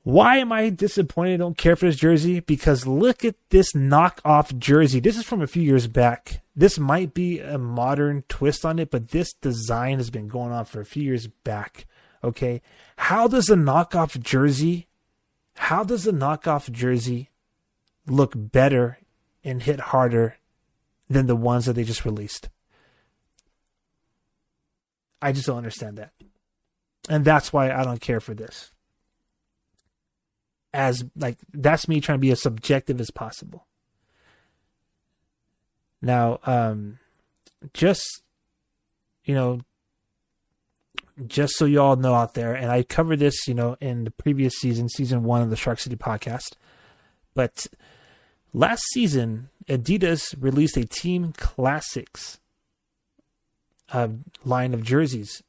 Why 0.06 0.38
am 0.38 0.52
I 0.52 0.70
disappointed? 0.70 1.34
I 1.34 1.38
don't 1.38 1.58
care 1.58 1.76
for 1.76 1.88
this 1.88 1.96
jersey 1.96 2.40
because 2.40 2.86
look 2.86 3.26
at 3.26 3.34
this 3.50 3.74
knockoff 3.74 4.56
jersey. 4.60 5.00
This 5.00 5.18
is 5.18 5.26
from 5.26 5.42
a 5.42 5.48
few 5.48 5.64
years 5.64 5.88
back. 5.88 6.44
This 6.56 6.78
might 6.78 7.16
be 7.16 7.40
a 7.40 7.58
modern 7.58 8.24
twist 8.30 8.64
on 8.66 8.78
it, 8.78 8.92
but 8.92 9.10
this 9.10 9.34
design 9.34 9.98
has 9.98 10.12
been 10.12 10.28
going 10.28 10.52
on 10.52 10.66
for 10.66 10.80
a 10.80 10.86
few 10.86 11.02
years 11.02 11.26
back. 11.26 11.88
Okay. 12.24 12.62
How 12.98 13.28
does 13.28 13.50
a 13.50 13.56
knockoff 13.56 14.20
jersey, 14.22 14.86
how 15.56 15.84
does 15.84 16.06
a 16.06 16.12
knockoff 16.12 16.72
jersey 16.72 17.32
look 18.06 18.34
better 18.36 19.00
and 19.44 19.64
hit 19.64 19.80
harder 19.80 20.38
than 21.10 21.26
the 21.26 21.36
ones 21.36 21.66
that 21.66 21.74
they 21.74 21.84
just 21.84 22.06
released? 22.06 22.50
I 25.20 25.32
just 25.32 25.48
don't 25.48 25.58
understand 25.58 25.98
that. 25.98 26.12
And 27.10 27.26
that's 27.26 27.52
why 27.52 27.72
I 27.72 27.84
don't 27.84 28.02
care 28.02 28.20
for 28.20 28.36
this 28.36 28.70
as 30.76 31.06
like 31.16 31.38
that's 31.54 31.88
me 31.88 32.02
trying 32.02 32.18
to 32.18 32.22
be 32.22 32.32
as 32.32 32.42
subjective 32.42 33.00
as 33.00 33.10
possible. 33.10 33.66
Now, 36.02 36.40
um, 36.46 37.00
just 37.74 38.22
you 39.24 39.34
know, 39.34 39.62
just 41.26 41.56
so 41.56 41.64
you 41.64 41.82
all 41.82 41.96
know 41.96 42.14
out 42.14 42.34
there, 42.34 42.54
and 42.54 42.70
I 42.70 42.84
covered 42.84 43.20
this, 43.20 43.48
you 43.48 43.54
know, 43.54 43.78
in 43.80 44.04
the 44.04 44.12
previous 44.12 44.56
season, 44.56 44.90
season 44.90 45.24
one 45.24 45.42
of 45.42 45.50
the 45.50 45.56
Shark 45.56 45.80
City 45.80 45.96
podcast. 45.96 46.58
But 47.34 47.68
last 48.54 48.84
season, 48.92 49.50
Adidas 49.68 50.36
released 50.38 50.78
a 50.78 50.86
Team 50.86 51.34
Classics 51.38 52.40
uh, 53.94 54.10
line 54.44 54.74
of 54.74 54.84
jerseys. 54.84 55.42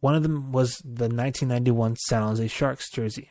One 0.00 0.14
of 0.14 0.22
them 0.22 0.52
was 0.52 0.78
the 0.78 1.08
1991 1.08 1.96
San 1.96 2.22
Jose 2.22 2.48
Sharks 2.48 2.90
jersey. 2.90 3.30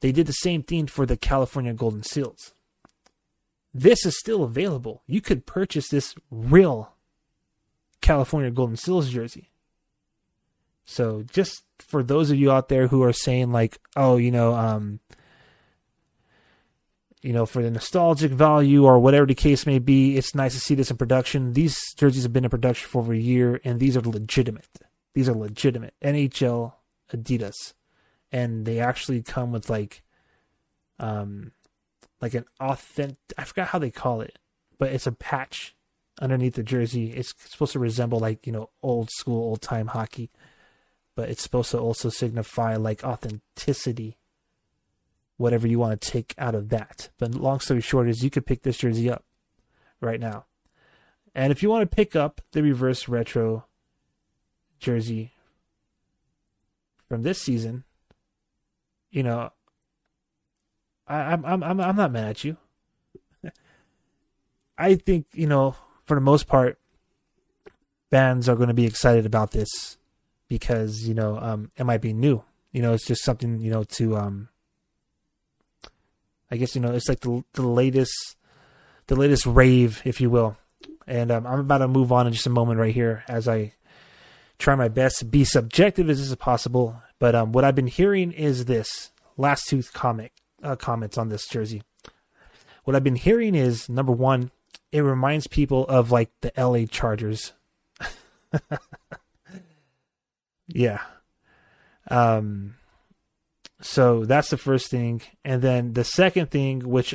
They 0.00 0.12
did 0.12 0.26
the 0.26 0.32
same 0.32 0.62
thing 0.62 0.86
for 0.86 1.06
the 1.06 1.16
California 1.16 1.72
Golden 1.72 2.02
Seals. 2.02 2.54
This 3.72 4.06
is 4.06 4.18
still 4.18 4.42
available. 4.42 5.02
You 5.06 5.20
could 5.20 5.46
purchase 5.46 5.88
this 5.88 6.14
real 6.30 6.94
California 8.00 8.50
Golden 8.50 8.76
Seals 8.76 9.10
jersey. 9.10 9.50
So 10.84 11.24
just 11.30 11.64
for 11.78 12.02
those 12.02 12.30
of 12.30 12.38
you 12.38 12.50
out 12.52 12.68
there 12.68 12.86
who 12.86 13.02
are 13.02 13.12
saying 13.12 13.52
like, 13.52 13.78
oh, 13.96 14.16
you 14.16 14.30
know, 14.30 14.54
um, 14.54 15.00
you 17.22 17.32
know, 17.32 17.44
for 17.44 17.62
the 17.62 17.70
nostalgic 17.70 18.30
value 18.30 18.84
or 18.84 19.00
whatever 19.00 19.26
the 19.26 19.34
case 19.34 19.66
may 19.66 19.80
be, 19.80 20.16
it's 20.16 20.34
nice 20.34 20.54
to 20.54 20.60
see 20.60 20.76
this 20.76 20.90
in 20.90 20.96
production. 20.96 21.54
These 21.54 21.76
jerseys 21.96 22.22
have 22.22 22.32
been 22.32 22.44
in 22.44 22.50
production 22.50 22.88
for 22.88 23.00
over 23.00 23.12
a 23.12 23.18
year, 23.18 23.60
and 23.64 23.80
these 23.80 23.96
are 23.96 24.00
legitimate. 24.00 24.68
These 25.12 25.28
are 25.28 25.34
legitimate 25.34 25.94
NHL 26.02 26.74
Adidas 27.12 27.74
and 28.32 28.66
they 28.66 28.80
actually 28.80 29.22
come 29.22 29.52
with 29.52 29.70
like 29.70 30.02
um 30.98 31.52
like 32.20 32.34
an 32.34 32.44
authentic 32.60 33.18
I 33.36 33.44
forgot 33.44 33.68
how 33.68 33.78
they 33.78 33.90
call 33.90 34.20
it, 34.20 34.38
but 34.78 34.92
it's 34.92 35.06
a 35.06 35.12
patch 35.12 35.74
underneath 36.20 36.54
the 36.54 36.62
jersey. 36.62 37.12
It's 37.12 37.34
supposed 37.50 37.72
to 37.72 37.78
resemble 37.78 38.18
like, 38.18 38.46
you 38.46 38.52
know, 38.52 38.70
old 38.82 39.10
school, 39.10 39.42
old 39.42 39.62
time 39.62 39.88
hockey, 39.88 40.30
but 41.14 41.28
it's 41.28 41.42
supposed 41.42 41.70
to 41.72 41.78
also 41.78 42.08
signify 42.08 42.76
like 42.76 43.04
authenticity. 43.04 44.16
Whatever 45.38 45.68
you 45.68 45.78
want 45.78 46.00
to 46.00 46.10
take 46.10 46.34
out 46.38 46.54
of 46.54 46.70
that. 46.70 47.10
But 47.18 47.34
long 47.34 47.60
story 47.60 47.82
short 47.82 48.08
is 48.08 48.24
you 48.24 48.30
could 48.30 48.46
pick 48.46 48.62
this 48.62 48.78
jersey 48.78 49.10
up 49.10 49.22
right 50.00 50.18
now. 50.18 50.46
And 51.34 51.52
if 51.52 51.62
you 51.62 51.68
want 51.68 51.82
to 51.82 51.94
pick 51.94 52.16
up 52.16 52.40
the 52.52 52.62
reverse 52.62 53.06
retro 53.06 53.66
jersey 54.78 55.32
from 57.06 57.22
this 57.22 57.38
season, 57.40 57.84
you 59.16 59.22
know, 59.22 59.50
I, 61.08 61.32
am 61.32 61.42
I'm 61.46 61.62
I'm 61.62 61.80
I'm 61.80 61.96
not 61.96 62.12
mad 62.12 62.28
at 62.28 62.44
you. 62.44 62.58
I 64.78 64.96
think 64.96 65.24
you 65.32 65.46
know, 65.46 65.74
for 66.04 66.16
the 66.16 66.20
most 66.20 66.46
part, 66.46 66.78
fans 68.10 68.46
are 68.46 68.56
going 68.56 68.68
to 68.68 68.74
be 68.74 68.84
excited 68.84 69.24
about 69.24 69.52
this 69.52 69.96
because 70.48 71.08
you 71.08 71.14
know 71.14 71.38
um, 71.38 71.70
it 71.78 71.84
might 71.84 72.02
be 72.02 72.12
new. 72.12 72.44
You 72.72 72.82
know, 72.82 72.92
it's 72.92 73.06
just 73.06 73.24
something 73.24 73.58
you 73.58 73.70
know 73.70 73.84
to 73.84 74.18
um, 74.18 74.50
I 76.50 76.58
guess 76.58 76.74
you 76.74 76.82
know 76.82 76.92
it's 76.92 77.08
like 77.08 77.20
the 77.20 77.42
the 77.54 77.66
latest 77.66 78.36
the 79.06 79.16
latest 79.16 79.46
rave, 79.46 80.02
if 80.04 80.20
you 80.20 80.28
will. 80.28 80.58
And 81.06 81.30
um, 81.30 81.46
I'm 81.46 81.60
about 81.60 81.78
to 81.78 81.88
move 81.88 82.12
on 82.12 82.26
in 82.26 82.34
just 82.34 82.46
a 82.46 82.50
moment 82.50 82.80
right 82.80 82.92
here 82.92 83.24
as 83.28 83.48
I 83.48 83.72
try 84.58 84.74
my 84.74 84.88
best 84.88 85.20
to 85.20 85.24
be 85.24 85.44
subjective 85.44 86.10
as 86.10 86.20
is 86.20 86.34
possible 86.36 87.00
but 87.18 87.34
um, 87.34 87.52
what 87.52 87.64
I've 87.64 87.74
been 87.74 87.86
hearing 87.86 88.32
is 88.32 88.64
this 88.64 89.10
last 89.36 89.68
tooth 89.68 89.92
comic 89.92 90.32
uh, 90.62 90.76
comments 90.76 91.18
on 91.18 91.28
this 91.28 91.46
jersey. 91.46 91.82
What 92.84 92.94
I've 92.94 93.04
been 93.04 93.16
hearing 93.16 93.54
is 93.54 93.88
number 93.88 94.12
one, 94.12 94.50
it 94.92 95.00
reminds 95.00 95.46
people 95.46 95.84
of 95.86 96.12
like 96.12 96.30
the 96.40 96.52
LA 96.56 96.86
Chargers. 96.86 97.52
yeah. 100.68 101.00
Um. 102.08 102.76
So 103.80 104.24
that's 104.24 104.48
the 104.48 104.56
first 104.56 104.90
thing, 104.90 105.20
and 105.44 105.60
then 105.60 105.92
the 105.92 106.04
second 106.04 106.50
thing, 106.50 106.80
which 106.80 107.14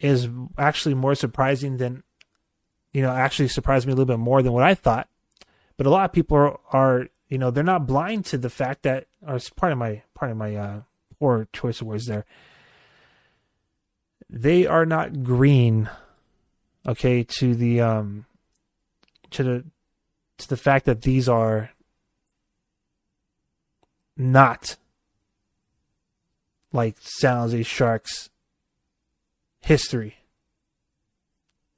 is 0.00 0.28
actually 0.58 0.94
more 0.94 1.14
surprising 1.14 1.78
than, 1.78 2.02
you 2.92 3.02
know, 3.02 3.10
actually 3.10 3.48
surprised 3.48 3.86
me 3.86 3.92
a 3.92 3.96
little 3.96 4.06
bit 4.06 4.18
more 4.18 4.42
than 4.42 4.52
what 4.52 4.64
I 4.64 4.74
thought. 4.74 5.08
But 5.76 5.86
a 5.86 5.90
lot 5.90 6.04
of 6.04 6.12
people 6.12 6.36
are, 6.36 6.60
are 6.72 7.08
you 7.28 7.38
know, 7.38 7.50
they're 7.50 7.64
not 7.64 7.86
blind 7.86 8.26
to 8.26 8.38
the 8.38 8.50
fact 8.50 8.82
that 8.82 9.06
or 9.26 9.36
it's 9.36 9.50
part 9.50 9.72
of 9.72 9.78
my 9.78 10.02
part 10.14 10.30
of 10.30 10.36
my 10.36 10.54
uh, 10.56 10.80
poor 11.18 11.48
choice 11.52 11.80
of 11.80 11.86
words 11.86 12.06
there. 12.06 12.24
They 14.30 14.66
are 14.66 14.84
not 14.84 15.22
green, 15.22 15.88
okay, 16.86 17.24
to 17.38 17.54
the 17.54 17.80
um, 17.80 18.26
to 19.30 19.42
the 19.42 19.64
to 20.38 20.48
the 20.48 20.56
fact 20.56 20.84
that 20.86 21.02
these 21.02 21.28
are 21.28 21.70
not 24.16 24.76
like 26.72 26.96
San 27.00 27.38
Jose 27.38 27.62
Sharks 27.62 28.30
history. 29.60 30.16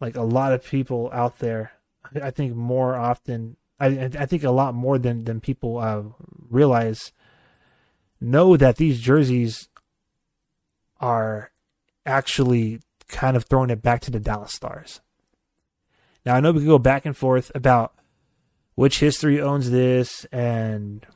Like 0.00 0.16
a 0.16 0.22
lot 0.22 0.52
of 0.52 0.64
people 0.64 1.10
out 1.12 1.38
there, 1.38 1.72
I 2.20 2.30
think 2.30 2.54
more 2.54 2.96
often, 2.96 3.56
I 3.78 4.10
I 4.18 4.26
think 4.26 4.42
a 4.42 4.50
lot 4.50 4.74
more 4.74 4.98
than 4.98 5.24
than 5.24 5.40
people 5.40 5.78
uh, 5.78 6.02
realize 6.48 7.12
know 8.20 8.56
that 8.56 8.76
these 8.76 9.00
jerseys 9.00 9.68
are 11.00 11.50
actually 12.04 12.80
kind 13.08 13.36
of 13.36 13.44
throwing 13.44 13.70
it 13.70 13.82
back 13.82 14.00
to 14.02 14.10
the 14.10 14.20
Dallas 14.20 14.52
Stars. 14.52 15.00
Now 16.24 16.36
I 16.36 16.40
know 16.40 16.52
we 16.52 16.60
can 16.60 16.68
go 16.68 16.78
back 16.78 17.06
and 17.06 17.16
forth 17.16 17.50
about 17.54 17.94
which 18.74 19.00
history 19.00 19.40
owns 19.40 19.70
this 19.70 20.24
and 20.26 21.06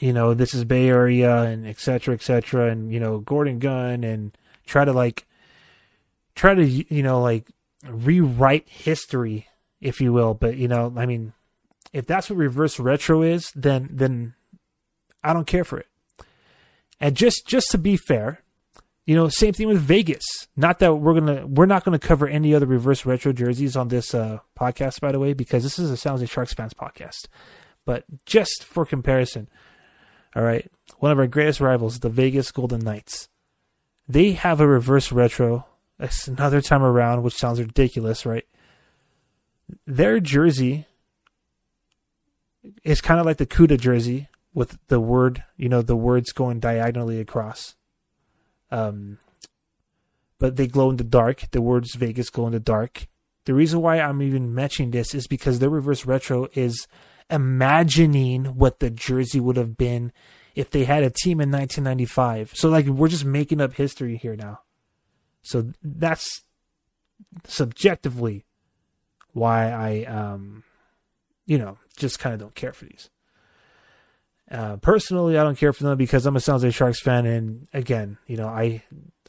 you 0.00 0.12
know 0.12 0.34
this 0.34 0.54
is 0.54 0.64
Bay 0.64 0.88
Area 0.88 1.42
and 1.42 1.66
etc. 1.66 2.14
etc. 2.14 2.70
and 2.70 2.92
you 2.92 3.00
know 3.00 3.18
Gordon 3.18 3.58
Gund 3.58 4.04
and 4.04 4.36
try 4.66 4.84
to 4.84 4.92
like 4.92 5.26
try 6.34 6.54
to 6.54 6.64
you 6.64 7.02
know 7.02 7.20
like 7.20 7.48
rewrite 7.88 8.68
history 8.68 9.48
if 9.80 10.00
you 10.00 10.12
will 10.12 10.34
but 10.34 10.56
you 10.56 10.68
know 10.68 10.92
I 10.96 11.06
mean 11.06 11.32
if 11.92 12.06
that's 12.06 12.30
what 12.30 12.36
reverse 12.36 12.78
retro 12.78 13.22
is 13.22 13.50
then 13.54 13.88
then 13.90 14.34
I 15.24 15.32
don't 15.32 15.46
care 15.46 15.64
for 15.64 15.78
it 15.78 15.86
and 17.02 17.16
just 17.16 17.46
just 17.48 17.70
to 17.72 17.78
be 17.78 17.96
fair, 17.96 18.42
you 19.04 19.16
know, 19.16 19.28
same 19.28 19.52
thing 19.52 19.66
with 19.66 19.80
Vegas. 19.80 20.22
Not 20.56 20.78
that 20.78 20.94
we're 20.94 21.14
gonna 21.14 21.46
we're 21.46 21.66
not 21.66 21.84
gonna 21.84 21.98
cover 21.98 22.28
any 22.28 22.54
other 22.54 22.64
reverse 22.64 23.04
retro 23.04 23.32
jerseys 23.32 23.76
on 23.76 23.88
this 23.88 24.14
uh, 24.14 24.38
podcast, 24.58 25.00
by 25.00 25.10
the 25.10 25.18
way, 25.18 25.32
because 25.34 25.64
this 25.64 25.80
is 25.80 25.90
a 25.90 25.96
San 25.96 26.12
Jose 26.12 26.26
Sharks 26.26 26.54
fans 26.54 26.72
podcast. 26.72 27.26
But 27.84 28.04
just 28.24 28.62
for 28.62 28.86
comparison, 28.86 29.48
all 30.36 30.44
right, 30.44 30.70
one 30.98 31.10
of 31.10 31.18
our 31.18 31.26
greatest 31.26 31.60
rivals, 31.60 31.98
the 31.98 32.08
Vegas 32.08 32.52
Golden 32.52 32.80
Knights, 32.80 33.28
they 34.08 34.32
have 34.32 34.60
a 34.60 34.66
reverse 34.68 35.10
retro. 35.10 35.66
It's 35.98 36.28
another 36.28 36.60
time 36.60 36.84
around, 36.84 37.24
which 37.24 37.34
sounds 37.34 37.58
ridiculous, 37.58 38.24
right? 38.24 38.44
Their 39.86 40.20
jersey 40.20 40.86
is 42.84 43.00
kind 43.00 43.18
of 43.18 43.26
like 43.26 43.38
the 43.38 43.46
Cuda 43.46 43.78
jersey, 43.78 44.28
with 44.54 44.78
the 44.88 45.00
word, 45.00 45.44
you 45.56 45.68
know, 45.68 45.82
the 45.82 45.96
words 45.96 46.32
going 46.32 46.60
diagonally 46.60 47.20
across. 47.20 47.74
Um, 48.70 49.18
but 50.38 50.56
they 50.56 50.66
glow 50.66 50.90
in 50.90 50.96
the 50.96 51.04
dark. 51.04 51.50
The 51.50 51.62
words 51.62 51.94
Vegas 51.94 52.30
glow 52.30 52.46
in 52.46 52.52
the 52.52 52.60
dark. 52.60 53.06
The 53.44 53.54
reason 53.54 53.80
why 53.80 54.00
I'm 54.00 54.22
even 54.22 54.54
mentioning 54.54 54.90
this 54.90 55.14
is 55.14 55.26
because 55.26 55.58
the 55.58 55.70
reverse 55.70 56.06
retro 56.06 56.48
is 56.54 56.86
imagining 57.30 58.44
what 58.56 58.80
the 58.80 58.90
jersey 58.90 59.40
would 59.40 59.56
have 59.56 59.76
been 59.76 60.12
if 60.54 60.70
they 60.70 60.84
had 60.84 61.02
a 61.02 61.10
team 61.10 61.40
in 61.40 61.50
1995. 61.50 62.52
So 62.54 62.68
like 62.68 62.86
we're 62.86 63.08
just 63.08 63.24
making 63.24 63.60
up 63.60 63.74
history 63.74 64.16
here 64.16 64.36
now. 64.36 64.60
So 65.42 65.72
that's 65.82 66.42
subjectively 67.44 68.44
why 69.32 69.70
I 69.70 70.04
um 70.04 70.64
you 71.46 71.56
know 71.56 71.78
just 71.96 72.18
kind 72.18 72.34
of 72.34 72.40
don't 72.40 72.54
care 72.54 72.72
for 72.72 72.84
these. 72.84 73.10
Uh, 74.52 74.76
personally, 74.76 75.38
I 75.38 75.44
don't 75.44 75.56
care 75.56 75.72
for 75.72 75.84
them 75.84 75.96
because 75.96 76.26
I'm 76.26 76.36
a 76.36 76.40
San 76.40 76.56
Jose 76.56 76.70
Sharks 76.72 77.00
fan, 77.00 77.24
and 77.24 77.66
again, 77.72 78.18
you 78.26 78.36
know, 78.36 78.48
I 78.48 78.82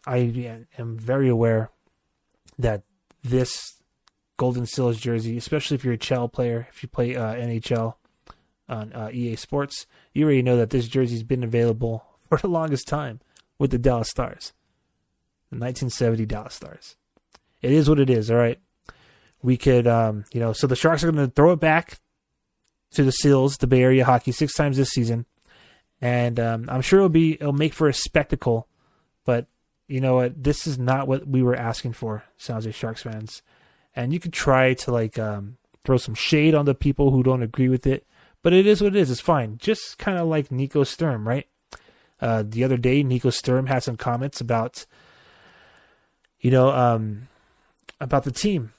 I 0.06 0.66
am 0.78 0.98
very 0.98 1.30
aware 1.30 1.72
that 2.60 2.84
this 3.24 3.82
Golden 4.36 4.66
Seals 4.66 5.00
jersey, 5.00 5.38
especially 5.38 5.76
if 5.76 5.86
you're 5.86 5.94
a 5.94 5.98
CHL 5.98 6.32
player, 6.32 6.68
if 6.70 6.84
you 6.84 6.90
play 6.90 7.16
uh, 7.16 7.34
NHL 7.36 7.96
on 8.68 8.92
uh, 8.92 9.10
EA 9.14 9.38
Sports, 9.38 9.88
you 10.14 10.26
already 10.26 10.42
know 10.42 10.58
that 10.58 10.72
this 10.72 10.90
jersey's 10.90 11.24
been 11.24 11.44
available 11.44 12.04
for 12.30 12.38
the 12.38 12.50
longest 12.50 12.90
time 12.90 13.22
with 13.58 13.72
the 13.72 13.78
Dallas 13.78 14.10
Stars, 14.10 14.52
the 15.50 15.58
1970 15.58 16.26
Dallas 16.26 16.54
Stars. 16.54 16.98
It 17.62 17.72
is 17.72 17.88
what 17.88 18.00
it 18.00 18.10
is. 18.10 18.30
All 18.30 18.36
right, 18.36 18.60
we 19.42 19.56
could, 19.56 19.88
um, 19.88 20.26
you 20.34 20.42
know, 20.42 20.52
so 20.52 20.68
the 20.68 20.76
Sharks 20.76 21.02
are 21.02 21.12
going 21.14 21.26
to 21.26 21.34
throw 21.34 21.54
it 21.54 21.62
back 21.62 22.00
to 22.94 23.04
the 23.04 23.12
Seals, 23.12 23.58
the 23.58 23.68
Bay 23.68 23.82
Area 23.82 24.06
hockey, 24.06 24.32
six 24.32 24.54
times 24.54 24.78
this 24.78 24.90
season, 24.90 25.26
and 26.02 26.40
um, 26.40 26.70
I'm 26.70 26.82
sure 26.82 27.00
it'll 27.00 27.10
be 27.10 27.34
it'll 27.34 27.54
make 27.54 27.74
for 27.74 27.88
a 27.88 27.94
spectacle. 27.94 28.68
But 29.26 29.48
you 29.88 30.02
know 30.02 30.16
what? 30.16 30.44
This 30.44 30.68
is 30.68 30.78
not 30.78 31.08
what 31.08 31.28
we 31.28 31.44
were 31.44 31.56
asking 31.56 31.94
for, 31.94 32.24
San 32.38 32.56
Jose 32.56 32.72
Sharks 32.72 33.04
fans. 33.04 33.42
And 33.96 34.12
you 34.12 34.20
could 34.20 34.34
try 34.34 34.74
to 34.74 34.92
like 34.92 35.20
um, 35.20 35.58
throw 35.86 35.98
some 35.98 36.16
shade 36.16 36.56
on 36.56 36.66
the 36.66 36.76
people 36.76 37.12
who 37.12 37.24
don't 37.24 37.44
agree 37.44 37.70
with 37.70 37.86
it, 37.86 38.08
but 38.42 38.54
it 38.54 38.66
is 38.66 38.82
what 38.82 38.96
it 38.96 39.00
is. 39.00 39.12
It's 39.12 39.22
fine. 39.22 39.58
Just 39.60 39.98
kind 39.98 40.18
of 40.18 40.28
like 40.28 40.52
Nico 40.52 40.84
Sturm, 40.84 41.28
right? 41.28 41.48
Uh, 42.20 42.44
the 42.46 42.64
other 42.64 42.78
day, 42.78 43.04
Nico 43.04 43.30
Sturm 43.30 43.68
had 43.68 43.84
some 43.84 43.98
comments 43.98 44.42
about, 44.42 44.86
you 46.40 46.50
know, 46.50 46.70
um, 46.70 47.28
about 48.00 48.24
the 48.24 48.32
team 48.32 48.74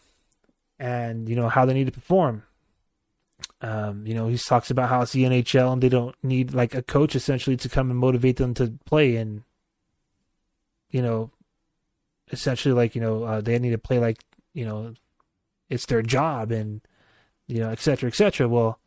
and 0.78 1.28
you 1.28 1.36
know 1.36 1.48
how 1.48 1.64
they 1.64 1.74
need 1.74 1.86
to 1.86 1.92
perform 1.92 2.42
um, 3.64 4.06
you 4.06 4.12
know, 4.14 4.28
he 4.28 4.36
talks 4.36 4.70
about 4.70 4.90
how 4.90 5.00
it's 5.00 5.12
the 5.12 5.24
NHL 5.24 5.72
and 5.72 5.82
they 5.82 5.88
don't 5.88 6.14
need 6.22 6.52
like 6.52 6.74
a 6.74 6.82
coach 6.82 7.16
essentially 7.16 7.56
to 7.56 7.68
come 7.68 7.90
and 7.90 7.98
motivate 7.98 8.36
them 8.36 8.52
to 8.54 8.74
play 8.84 9.16
and 9.16 9.42
you 10.90 11.02
know, 11.02 11.30
essentially 12.30 12.74
like, 12.74 12.94
you 12.94 13.00
know, 13.00 13.24
uh, 13.24 13.40
they 13.40 13.58
need 13.58 13.70
to 13.70 13.78
play 13.78 13.98
like, 13.98 14.22
you 14.52 14.64
know, 14.64 14.94
it's 15.70 15.86
their 15.86 16.02
job 16.02 16.52
and 16.52 16.82
you 17.46 17.58
know, 17.60 17.70
et 17.70 17.80
cetera, 17.80 18.08
et 18.08 18.14
cetera. 18.14 18.46
Well, 18.48 18.78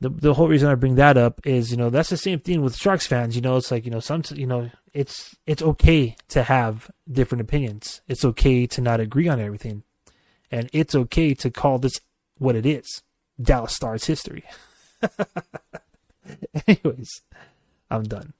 the 0.00 0.10
the 0.10 0.34
whole 0.34 0.48
reason 0.48 0.68
I 0.68 0.74
bring 0.74 0.96
that 0.96 1.16
up 1.16 1.40
is, 1.46 1.70
you 1.70 1.76
know, 1.76 1.88
that's 1.88 2.10
the 2.10 2.16
same 2.16 2.40
thing 2.40 2.60
with 2.60 2.76
Sharks 2.76 3.06
fans. 3.06 3.34
You 3.34 3.42
know, 3.42 3.56
it's 3.56 3.70
like, 3.70 3.84
you 3.84 3.90
know, 3.90 4.00
some, 4.00 4.22
you 4.34 4.46
know, 4.46 4.70
it's 4.92 5.34
it's 5.46 5.62
okay 5.62 6.16
to 6.28 6.42
have 6.42 6.90
different 7.10 7.40
opinions. 7.40 8.02
It's 8.08 8.24
okay 8.24 8.66
to 8.66 8.80
not 8.82 9.00
agree 9.00 9.28
on 9.28 9.40
everything, 9.40 9.84
and 10.50 10.68
it's 10.72 10.94
okay 10.94 11.34
to 11.34 11.50
call 11.50 11.78
this 11.78 12.00
what 12.38 12.56
it 12.56 12.66
is. 12.66 13.02
Dallas 13.40 13.74
Stars 13.74 14.04
history. 14.04 14.44
Anyways, 16.66 17.22
I'm 17.90 18.04
done. 18.04 18.32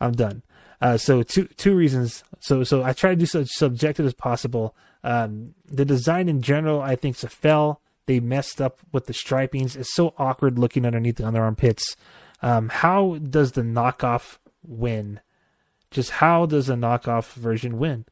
I'm 0.00 0.12
done. 0.12 0.42
Uh, 0.80 0.96
so 0.96 1.22
two 1.22 1.46
two 1.56 1.74
reasons. 1.74 2.22
So 2.40 2.62
so 2.62 2.82
I 2.82 2.92
try 2.92 3.10
to 3.10 3.16
do 3.16 3.26
so 3.26 3.44
subjective 3.44 4.06
as 4.06 4.14
possible. 4.14 4.74
Um, 5.04 5.54
the 5.66 5.84
design 5.84 6.28
in 6.28 6.42
general, 6.42 6.80
I 6.80 6.96
think, 6.96 7.16
is 7.16 7.24
a 7.24 7.28
fail. 7.28 7.80
They 8.06 8.20
messed 8.20 8.60
up 8.60 8.78
with 8.92 9.06
the 9.06 9.12
stripings. 9.12 9.76
It's 9.76 9.94
so 9.94 10.14
awkward 10.18 10.58
looking 10.58 10.86
underneath 10.86 11.16
the 11.16 11.24
underarm 11.24 11.56
pits. 11.56 11.96
Um, 12.42 12.68
how 12.68 13.18
does 13.18 13.52
the 13.52 13.62
knockoff 13.62 14.38
win? 14.62 15.20
Just 15.90 16.10
how 16.12 16.46
does 16.46 16.66
the 16.66 16.74
knockoff 16.74 17.32
version 17.34 17.78
win? 17.78 18.04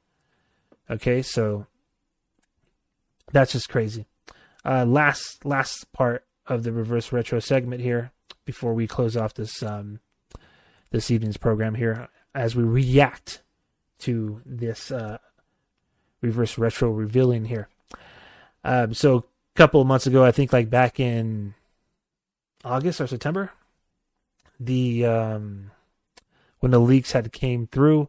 Okay, 0.91 1.23
so 1.23 1.67
that's 3.33 3.53
just 3.53 3.69
crazy. 3.69 4.07
Uh, 4.67 4.85
last 4.85 5.45
last 5.45 5.93
part 5.93 6.25
of 6.49 6.65
the 6.65 6.73
reverse 6.73 7.13
retro 7.13 7.39
segment 7.39 7.81
here 7.81 8.11
before 8.45 8.75
we 8.75 8.89
close 8.89 9.17
off 9.17 9.33
this 9.35 9.63
um, 9.63 10.01
this 10.91 11.09
evening's 11.09 11.37
program 11.37 11.77
here 11.77 12.09
as 12.35 12.57
we 12.57 12.65
react 12.65 13.43
to 14.01 14.43
this 14.45 14.91
uh, 14.91 15.19
reverse 16.21 16.59
retro 16.59 16.91
revealing 16.91 17.45
here. 17.45 17.69
Um, 18.65 18.93
so 18.93 19.19
a 19.19 19.23
couple 19.55 19.81
of 19.81 19.87
months 19.87 20.09
ago, 20.09 20.25
I 20.25 20.33
think 20.33 20.53
like 20.53 20.69
back 20.69 20.99
in 20.99 21.55
August 22.65 23.01
or 23.01 23.07
September, 23.07 23.53
the 24.59 25.07
um, 25.07 25.71
when 26.59 26.73
the 26.73 26.81
leaks 26.81 27.13
had 27.13 27.33
came 27.33 27.69
through, 27.69 28.09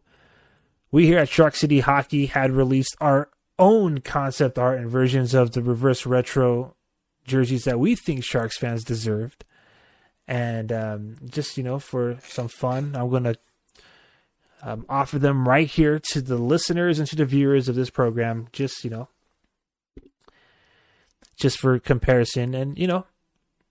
we 0.90 1.06
here 1.06 1.20
at 1.20 1.28
Shark 1.28 1.54
City 1.54 1.78
Hockey 1.78 2.26
had 2.26 2.50
released 2.50 2.96
our 3.00 3.30
own 3.58 3.98
concept 4.00 4.58
art 4.58 4.78
and 4.78 4.90
versions 4.90 5.34
of 5.34 5.52
the 5.52 5.62
reverse 5.62 6.06
retro 6.06 6.74
jerseys 7.26 7.64
that 7.64 7.78
we 7.78 7.94
think 7.94 8.24
Sharks 8.24 8.58
fans 8.58 8.84
deserved. 8.84 9.44
And 10.26 10.72
um, 10.72 11.16
just, 11.24 11.56
you 11.56 11.62
know, 11.62 11.78
for 11.78 12.18
some 12.22 12.48
fun, 12.48 12.94
I'm 12.94 13.08
going 13.08 13.24
to 13.24 13.36
um, 14.62 14.84
offer 14.88 15.18
them 15.18 15.48
right 15.48 15.66
here 15.66 16.00
to 16.12 16.20
the 16.20 16.36
listeners 16.36 16.98
and 16.98 17.08
to 17.08 17.16
the 17.16 17.24
viewers 17.24 17.68
of 17.68 17.76
this 17.76 17.90
program. 17.90 18.48
Just, 18.52 18.84
you 18.84 18.90
know, 18.90 19.08
just 21.38 21.58
for 21.58 21.78
comparison. 21.78 22.54
And, 22.54 22.78
you 22.78 22.86
know, 22.86 23.06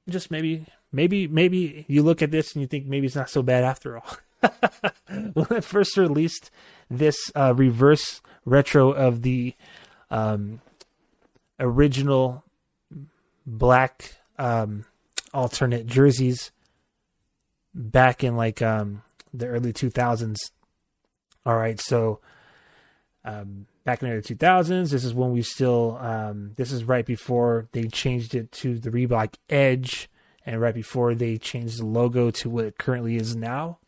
just 0.10 0.32
maybe, 0.32 0.66
maybe, 0.92 1.28
maybe 1.28 1.86
you 1.88 2.02
look 2.02 2.22
at 2.22 2.32
this 2.32 2.54
and 2.54 2.62
you 2.62 2.68
think 2.68 2.88
maybe 2.88 3.06
it's 3.06 3.16
not 3.16 3.30
so 3.30 3.44
bad 3.44 3.64
after 3.64 3.98
all. 3.98 4.18
when 5.34 5.48
I 5.50 5.60
first 5.60 5.98
released 5.98 6.50
this 6.90 7.18
uh, 7.36 7.54
reverse 7.56 8.22
retro 8.48 8.92
of 8.92 9.22
the 9.24 9.54
um, 10.10 10.62
original 11.60 12.44
black 13.46 14.16
um, 14.40 14.86
alternate 15.34 15.86
jerseys 15.86 16.52
back 17.74 18.24
in 18.24 18.38
like 18.38 18.62
um, 18.62 19.04
the 19.34 19.48
early 19.48 19.74
2000s. 19.74 20.38
All 21.46 21.58
right, 21.58 21.80
so 21.80 22.20
um, 23.26 23.68
back 23.84 24.02
in 24.02 24.08
the 24.08 24.16
early 24.16 24.24
2000s, 24.24 24.92
this 24.92 25.04
is 25.04 25.14
when 25.14 25.32
we 25.32 25.42
still, 25.42 25.98
um, 26.00 26.54
this 26.56 26.72
is 26.72 26.86
right 26.86 27.06
before 27.06 27.68
they 27.74 27.88
changed 27.88 28.34
it 28.34 28.52
to 28.54 28.80
the 28.80 28.90
Reebok 28.90 29.36
Edge, 29.50 30.10
and 30.46 30.62
right 30.62 30.74
before 30.74 31.14
they 31.14 31.38
changed 31.38 31.80
the 31.80 31.86
logo 31.86 32.32
to 32.32 32.50
what 32.50 32.66
it 32.66 32.78
currently 32.78 33.18
is 33.18 33.36
now. 33.36 33.80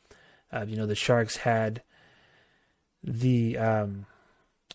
Uh, 0.52 0.66
you 0.68 0.76
know, 0.76 0.86
the 0.86 0.96
Sharks 0.96 1.38
had 1.38 1.82
the 3.04 3.58
um, 3.58 4.06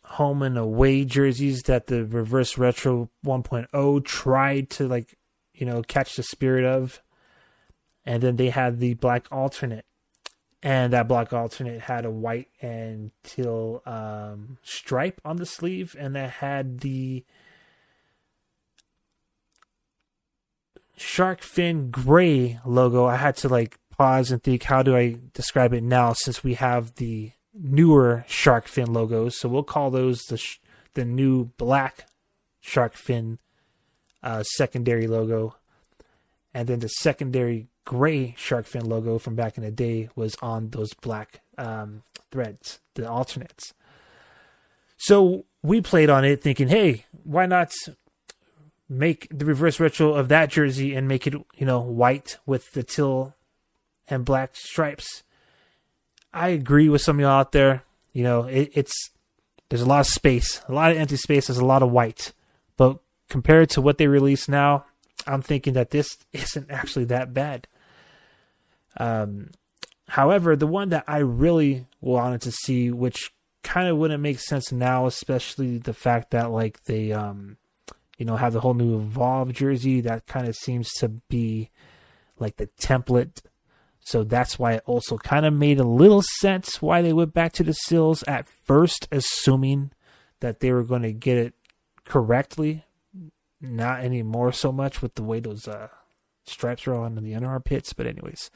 home 0.05 0.43
and 0.43 0.57
away 0.57 1.05
jerseys 1.05 1.63
that 1.65 1.87
the 1.87 2.05
reverse 2.05 2.59
retro 2.59 3.11
1.0 3.25 4.05
tried 4.05 4.71
to 4.71 4.87
like 4.87 5.17
you 5.53 5.67
know 5.67 5.83
catch 5.83 6.17
the 6.17 6.23
spirit 6.23 6.65
of. 6.65 7.03
And 8.07 8.23
then 8.23 8.37
they 8.37 8.51
had 8.51 8.81
the 8.81 8.95
black 8.95 9.27
alternate. 9.33 9.87
And 10.63 10.93
that 10.93 11.09
black 11.09 11.33
alternate 11.33 11.81
had 11.81 12.05
a 12.05 12.11
white 12.11 12.49
and 12.61 13.13
teal 13.23 13.83
um, 13.87 14.59
stripe 14.63 15.21
on 15.25 15.37
the 15.37 15.47
sleeve. 15.47 15.97
And 15.99 16.15
that 16.15 16.31
had 16.31 16.81
the 16.81 17.25
shark 20.97 21.41
fin 21.41 21.91
gray 21.91 22.61
logo. 22.67 23.07
I 23.07 23.17
had 23.17 23.37
to 23.39 23.49
like 23.49 23.79
pause 23.97 24.31
and 24.31 24.43
think 24.43 24.65
how 24.65 24.83
do 24.83 24.97
i 24.97 25.17
describe 25.35 25.73
it 25.73 25.83
now 25.83 26.13
since 26.13 26.43
we 26.43 26.55
have 26.55 26.97
the 26.97 27.31
newer 27.55 28.25
shark 28.27 28.67
fin 28.67 28.93
logos. 28.93 29.39
So 29.39 29.49
we'll 29.49 29.63
call 29.63 29.91
those 29.91 30.23
the 30.23 30.37
sh- 30.37 30.59
the 30.95 31.05
new 31.05 31.47
black 31.57 32.07
shark 32.61 32.95
fin 32.95 33.39
uh, 34.23 34.43
secondary 34.43 35.07
logo, 35.07 35.57
and 36.53 36.69
then 36.69 36.81
the 36.81 36.89
secondary 36.89 37.69
gray 37.85 38.35
shark 38.39 38.67
fin 38.67 38.87
logo 38.89 39.19
from 39.19 39.35
back 39.35 39.57
in 39.57 39.65
the 39.65 39.71
day 39.71 40.09
was 40.17 40.37
on 40.41 40.71
those 40.71 40.95
black 40.95 41.41
um, 41.59 42.03
threads, 42.31 42.81
the 42.95 43.09
alternates. 43.09 43.75
So 44.97 45.45
we 45.63 45.81
played 45.81 46.09
on 46.09 46.25
it, 46.25 46.43
thinking, 46.43 46.69
hey, 46.69 47.05
why 47.25 47.47
not 47.47 47.73
make 48.89 49.29
the 49.31 49.45
reverse 49.45 49.81
retro 49.81 50.15
of 50.15 50.29
that 50.29 50.51
jersey 50.51 50.95
and 50.95 51.09
make 51.09 51.27
it, 51.27 51.35
you 51.57 51.67
know, 51.67 51.81
white 51.81 52.39
with 52.47 52.73
the 52.73 52.83
teal 52.83 53.35
and 54.09 54.25
black 54.25 54.51
stripes 54.55 55.24
I 56.35 56.49
agree 56.49 56.89
with 56.89 57.01
some 57.01 57.17
of 57.17 57.21
y'all 57.21 57.31
out 57.31 57.53
there. 57.53 57.85
You 58.13 58.25
know, 58.25 58.45
it, 58.45 58.71
it's 58.75 59.11
there's 59.69 59.83
a 59.83 59.87
lot 59.87 60.01
of 60.01 60.07
space, 60.07 60.61
a 60.69 60.73
lot 60.73 60.91
of 60.91 60.99
empty 60.99 61.17
space. 61.17 61.47
There's 61.47 61.59
a 61.59 61.65
lot 61.65 61.83
of 61.83 61.91
white, 61.91 62.33
but 62.77 62.99
compared 63.29 63.71
to 63.71 63.81
what 63.81 63.99
they 63.99 64.09
release 64.09 64.49
now, 64.49 64.85
I'm 65.27 65.43
thinking 65.43 65.75
that 65.75 65.91
this 65.91 66.19
isn't 66.33 66.71
actually 66.71 67.07
that 67.07 67.33
bad. 67.33 67.69
Um, 68.97 69.51
however, 70.09 70.57
the 70.57 70.67
one 70.67 70.91
that 70.91 71.05
I 71.07 71.19
really 71.19 71.87
wanted 72.01 72.43
to 72.43 72.53
see, 72.53 72.91
which 72.91 73.33
kind 73.63 73.89
of 73.89 73.97
wouldn't 73.97 74.23
make 74.23 74.41
sense 74.41 74.73
now, 74.73 75.07
especially 75.07 75.79
the 75.79 75.95
fact 75.95 76.33
that 76.33 76.51
like 76.51 76.85
they, 76.85 77.13
um, 77.13 77.57
you 78.19 78.27
know, 78.27 78.37
have 78.37 78.53
the 78.53 78.61
whole 78.61 78.75
new 78.75 78.97
Evolve 78.97 79.53
jersey 79.53 80.01
that 80.03 80.27
kind 80.27 80.49
of 80.49 80.57
seems 80.57 80.93
to 80.95 81.09
be 81.09 81.71
like 82.39 82.57
the 82.57 82.67
template 82.81 83.41
so 84.05 84.23
that's 84.23 84.59
why 84.59 84.75
it 84.75 84.83
also 84.85 85.17
kind 85.17 85.47
of 85.47 85.55
made 85.55 85.81
a 85.81 85.85
little 85.85 86.23
sense 86.39 86.83
why 86.83 87.01
they 87.01 87.15
went 87.15 87.33
back 87.33 87.53
to 87.55 87.65
the 87.65 87.73
Seals 87.73 88.23
at 88.25 88.47
first, 88.47 89.09
assuming 89.11 89.93
that 90.41 90.61
they 90.61 90.73
were 90.73 90.85
going 90.85 91.03
to 91.03 91.13
get 91.13 91.39
it 91.39 91.55
correctly. 92.05 92.85
Not 93.63 94.01
anymore 94.01 94.53
so 94.53 94.71
much 94.71 95.01
with 95.01 95.15
the 95.15 95.23
way 95.23 95.41
those 95.41 95.67
uh, 95.67 95.89
stripes 96.45 96.87
are 96.87 96.95
on 96.95 97.15
the 97.15 97.35
under 97.35 97.49
armpits. 97.49 97.95
But 97.95 98.07
anyways, 98.07 98.51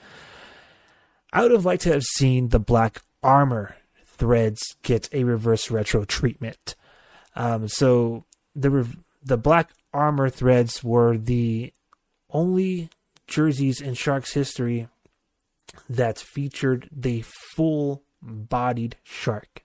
I 1.33 1.43
would 1.43 1.53
have 1.53 1.65
liked 1.65 1.83
to 1.85 1.93
have 1.93 2.03
seen 2.03 2.51
the 2.51 2.61
black 2.61 3.01
armor 3.23 3.77
threads 4.05 4.61
get 4.83 5.09
a 5.15 5.25
reverse 5.25 5.71
retro 5.71 6.05
treatment. 6.05 6.77
Um, 7.35 7.69
so 7.69 8.27
the 8.55 8.87
the 9.25 9.39
black 9.39 9.73
armor 9.95 10.29
threads 10.29 10.85
were 10.85 11.17
the 11.17 11.73
only 12.29 12.91
jerseys 13.27 13.81
in 13.81 13.95
Sharks 13.95 14.35
history 14.35 14.89
that 15.89 16.19
featured 16.19 16.89
the 16.93 17.25
full 17.55 18.03
bodied 18.23 18.97
shark. 19.03 19.65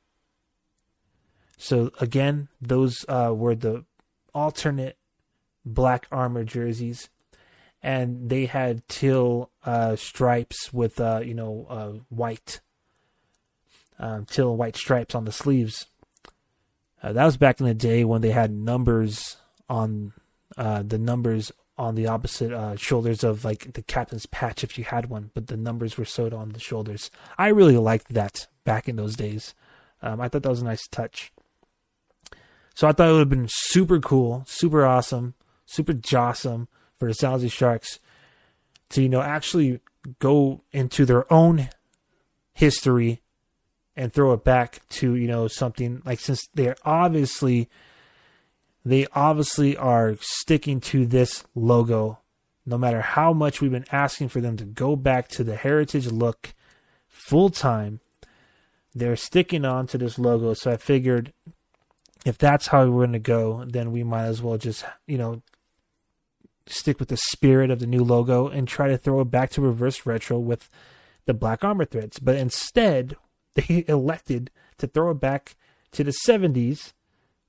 So 1.58 1.92
again, 2.00 2.50
those 2.62 3.06
uh, 3.08 3.34
were 3.36 3.56
the 3.56 3.86
alternate 4.34 4.98
black 5.66 6.08
armor 6.12 6.44
jerseys, 6.44 7.10
and 7.82 8.30
they 8.30 8.46
had 8.46 8.88
teal 8.88 9.50
uh, 9.66 9.96
stripes 9.96 10.74
with 10.74 11.00
uh, 11.00 11.22
you 11.24 11.34
know 11.34 11.66
uh, 11.70 11.92
white 12.10 12.60
um, 14.00 14.26
teal 14.26 14.56
white 14.56 14.76
stripes 14.76 15.16
on 15.16 15.26
the 15.26 15.32
sleeves. 15.32 15.88
Uh, 17.02 17.14
that 17.14 17.26
was 17.26 17.38
back 17.38 17.60
in 17.60 17.66
the 17.66 17.74
day 17.74 18.04
when 18.04 18.22
they 18.22 18.32
had 18.32 18.52
numbers 18.52 19.38
on 19.70 20.14
uh, 20.58 20.84
the 20.84 20.98
numbers 20.98 21.52
on 21.78 21.96
the 21.96 22.08
opposite 22.08 22.52
uh, 22.52 22.76
shoulders 22.76 23.24
of 23.24 23.44
like 23.44 23.74
the 23.74 23.82
captain's 23.82 24.26
patch 24.28 24.64
if 24.64 24.78
you 24.78 24.84
had 24.84 25.10
one, 25.10 25.32
but 25.34 25.48
the 25.48 25.58
numbers 25.58 25.98
were 25.98 26.06
sewed 26.06 26.34
on 26.34 26.50
the 26.50 26.60
shoulders. 26.60 27.10
I 27.38 27.48
really 27.48 27.78
liked 27.78 28.14
that 28.14 28.48
back 28.64 28.88
in 28.88 28.96
those 28.96 29.16
days. 29.16 29.56
Um, 30.02 30.22
I 30.22 30.28
thought 30.28 30.44
that 30.44 30.50
was 30.50 30.62
a 30.62 30.66
nice 30.66 30.88
touch. 30.88 31.32
So 32.76 32.88
I 32.88 32.92
thought 32.92 33.10
it 33.10 33.12
would 33.14 33.20
have 33.20 33.30
been 33.30 33.50
super 33.50 34.00
cool, 34.00 34.44
super 34.48 34.86
awesome, 34.86 35.36
super 35.66 35.94
jawsome 35.94 36.68
for 36.98 37.12
the 37.12 37.28
Jose 37.28 37.48
Sharks 37.48 38.00
to 38.90 39.02
you 39.02 39.10
know 39.10 39.22
actually 39.22 39.80
go 40.20 40.62
into 40.72 41.06
their 41.06 41.32
own 41.32 41.70
history 42.54 43.22
and 43.96 44.12
throw 44.12 44.34
it 44.34 44.44
back 44.44 44.88
to 44.90 45.16
you 45.16 45.28
know 45.28 45.48
something 45.48 46.02
like 46.06 46.20
since 46.20 46.48
they're 46.54 46.76
obviously 46.86 47.70
they 48.86 49.08
obviously 49.14 49.78
are 49.78 50.16
sticking 50.20 50.80
to 50.82 51.06
this 51.06 51.44
logo. 51.56 52.20
No 52.66 52.78
matter 52.78 53.02
how 53.02 53.34
much 53.34 53.62
we've 53.62 53.72
been 53.72 53.86
asking 53.92 54.30
for 54.30 54.42
them 54.42 54.58
to 54.58 54.66
go 54.66 54.96
back 54.96 55.28
to 55.30 55.44
the 55.44 55.56
heritage 55.56 56.08
look 56.08 56.54
full 57.08 57.50
time 57.50 58.00
they're 58.96 59.16
sticking 59.16 59.66
on 59.66 59.88
to 59.88 59.98
this 59.98 60.20
logo. 60.20 60.54
So 60.54 60.72
i 60.72 60.78
figured 60.78 61.34
if 62.26 62.38
that's 62.38 62.68
how 62.68 62.86
we're 62.88 63.06
going 63.06 63.14
to 63.14 63.20
go 63.20 63.66
then 63.66 63.92
we 63.92 64.04
might 64.04 64.26
as 64.26 64.42
well 64.42 64.58
just 64.58 64.86
you 65.08 65.18
know 65.18 65.42
stick 66.68 67.00
with 67.00 67.10
the 67.10 67.18
spirit 67.18 67.70
of 67.70 67.80
the 67.80 67.88
new 67.88 68.04
logo 68.04 68.48
and 68.48 68.68
try 68.68 68.88
to 68.88 68.98
throw 68.98 69.22
it 69.22 69.32
back 69.32 69.50
to 69.52 69.62
reverse 69.62 70.06
retro 70.06 70.40
with 70.40 70.70
the 71.26 71.34
black 71.34 71.64
armor 71.64 71.86
threads. 71.86 72.20
But 72.20 72.36
instead 72.36 73.16
they 73.56 73.86
elected 73.88 74.50
to 74.78 74.88
throw 74.88 75.12
it 75.12 75.20
back 75.20 75.56
to 75.92 76.04
the 76.04 76.14
70s, 76.28 76.94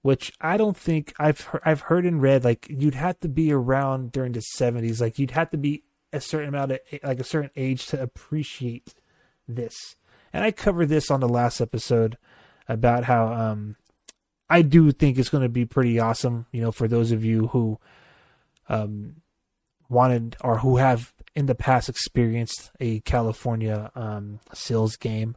which 0.04 0.34
I 0.38 0.58
don't 0.58 0.76
think 0.76 1.14
I've 1.18 1.48
I've 1.64 1.80
heard 1.80 2.04
and 2.04 2.20
read 2.20 2.44
like 2.44 2.66
you'd 2.68 2.94
have 2.94 3.18
to 3.20 3.28
be 3.28 3.50
around 3.50 4.12
during 4.12 4.32
the 4.32 4.44
70s, 4.58 5.00
like 5.00 5.18
you'd 5.18 5.30
have 5.30 5.48
to 5.52 5.56
be 5.56 5.82
a 6.12 6.20
certain 6.20 6.50
amount 6.50 6.72
of 6.72 6.78
like 7.02 7.20
a 7.20 7.24
certain 7.24 7.50
age 7.56 7.86
to 7.86 8.02
appreciate 8.02 8.92
this. 9.48 9.96
And 10.30 10.44
I 10.44 10.50
covered 10.50 10.90
this 10.90 11.10
on 11.10 11.20
the 11.20 11.28
last 11.28 11.58
episode 11.58 12.18
about 12.68 13.04
how 13.04 13.32
um 13.32 13.76
I 14.50 14.60
do 14.60 14.92
think 14.92 15.16
it's 15.16 15.30
going 15.30 15.42
to 15.42 15.48
be 15.48 15.64
pretty 15.64 15.98
awesome, 15.98 16.44
you 16.52 16.60
know, 16.60 16.70
for 16.70 16.86
those 16.86 17.10
of 17.10 17.24
you 17.24 17.46
who 17.46 17.80
um 18.68 19.22
wanted 19.88 20.36
or 20.42 20.58
who 20.58 20.76
have 20.76 21.14
in 21.34 21.46
the 21.46 21.54
past 21.54 21.88
experienced 21.88 22.72
a 22.78 23.00
California 23.00 23.90
um 23.94 24.40
Seals 24.52 24.96
game 24.96 25.34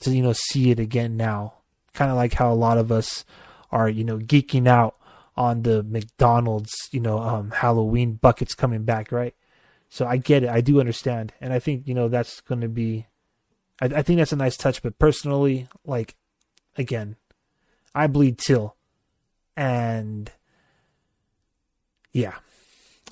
to 0.00 0.10
you 0.10 0.22
know 0.22 0.32
see 0.32 0.70
it 0.70 0.80
again 0.80 1.18
now. 1.18 1.52
Kind 1.92 2.10
of 2.10 2.16
like 2.16 2.32
how 2.32 2.50
a 2.50 2.54
lot 2.54 2.78
of 2.78 2.90
us 2.90 3.26
are 3.70 3.88
you 3.88 4.04
know 4.04 4.18
geeking 4.18 4.66
out 4.68 4.96
on 5.36 5.62
the 5.62 5.82
McDonald's 5.82 6.74
you 6.92 7.00
know 7.00 7.18
um, 7.18 7.50
Halloween 7.50 8.14
buckets 8.14 8.54
coming 8.54 8.84
back, 8.84 9.12
right? 9.12 9.34
So 9.88 10.06
I 10.06 10.16
get 10.16 10.42
it, 10.42 10.48
I 10.48 10.60
do 10.60 10.80
understand, 10.80 11.32
and 11.40 11.52
I 11.52 11.58
think 11.58 11.86
you 11.86 11.94
know 11.94 12.08
that's 12.08 12.40
going 12.40 12.60
to 12.60 12.68
be. 12.68 13.06
I, 13.80 13.86
I 13.86 14.02
think 14.02 14.18
that's 14.18 14.32
a 14.32 14.36
nice 14.36 14.56
touch, 14.56 14.82
but 14.82 14.98
personally, 14.98 15.68
like, 15.84 16.16
again, 16.76 17.16
I 17.94 18.06
bleed 18.06 18.38
till, 18.38 18.76
and 19.56 20.30
yeah, 22.12 22.34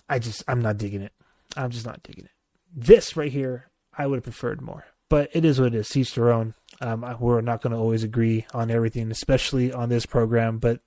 I 0.09 0.19
just 0.19 0.43
I'm 0.49 0.61
not 0.61 0.79
digging 0.79 1.03
it. 1.03 1.13
I'm 1.57 1.71
just 1.71 1.87
not 1.87 2.03
digging 2.03 2.25
it. 2.25 2.31
This 2.75 3.17
right 3.17 3.31
here, 3.31 3.71
I 3.97 4.07
would 4.07 4.17
have 4.17 4.25
preferred 4.25 4.61
more, 4.61 4.87
but 5.09 5.31
it 5.33 5.45
is 5.45 5.61
what 5.61 5.75
it 5.75 5.79
is. 5.79 5.97
Each 5.97 6.15
their 6.15 6.33
own. 6.33 6.55
Um, 6.81 7.17
we're 7.21 7.41
not 7.41 7.63
going 7.63 7.73
to 7.73 7.79
always 7.79 8.03
agree 8.03 8.47
on 8.53 8.71
everything, 8.71 9.11
especially 9.11 9.73
on 9.73 9.89
this 9.89 10.07
program, 10.07 10.59
but 10.59 10.81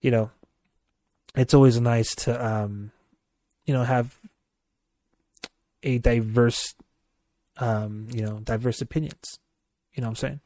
you 0.00 0.10
know, 0.10 0.30
it's 1.34 1.54
always 1.54 1.80
nice 1.80 2.14
to 2.16 2.46
um, 2.46 2.90
you 3.64 3.72
know 3.72 3.84
have 3.84 4.18
a 5.82 5.98
diverse 5.98 6.74
um, 7.58 8.08
you 8.12 8.22
know 8.22 8.40
diverse 8.40 8.80
opinions. 8.80 9.38
You 9.94 10.02
know 10.02 10.08
what 10.08 10.10
I'm 10.10 10.16
saying? 10.16 10.40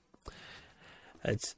It's 1.25 1.55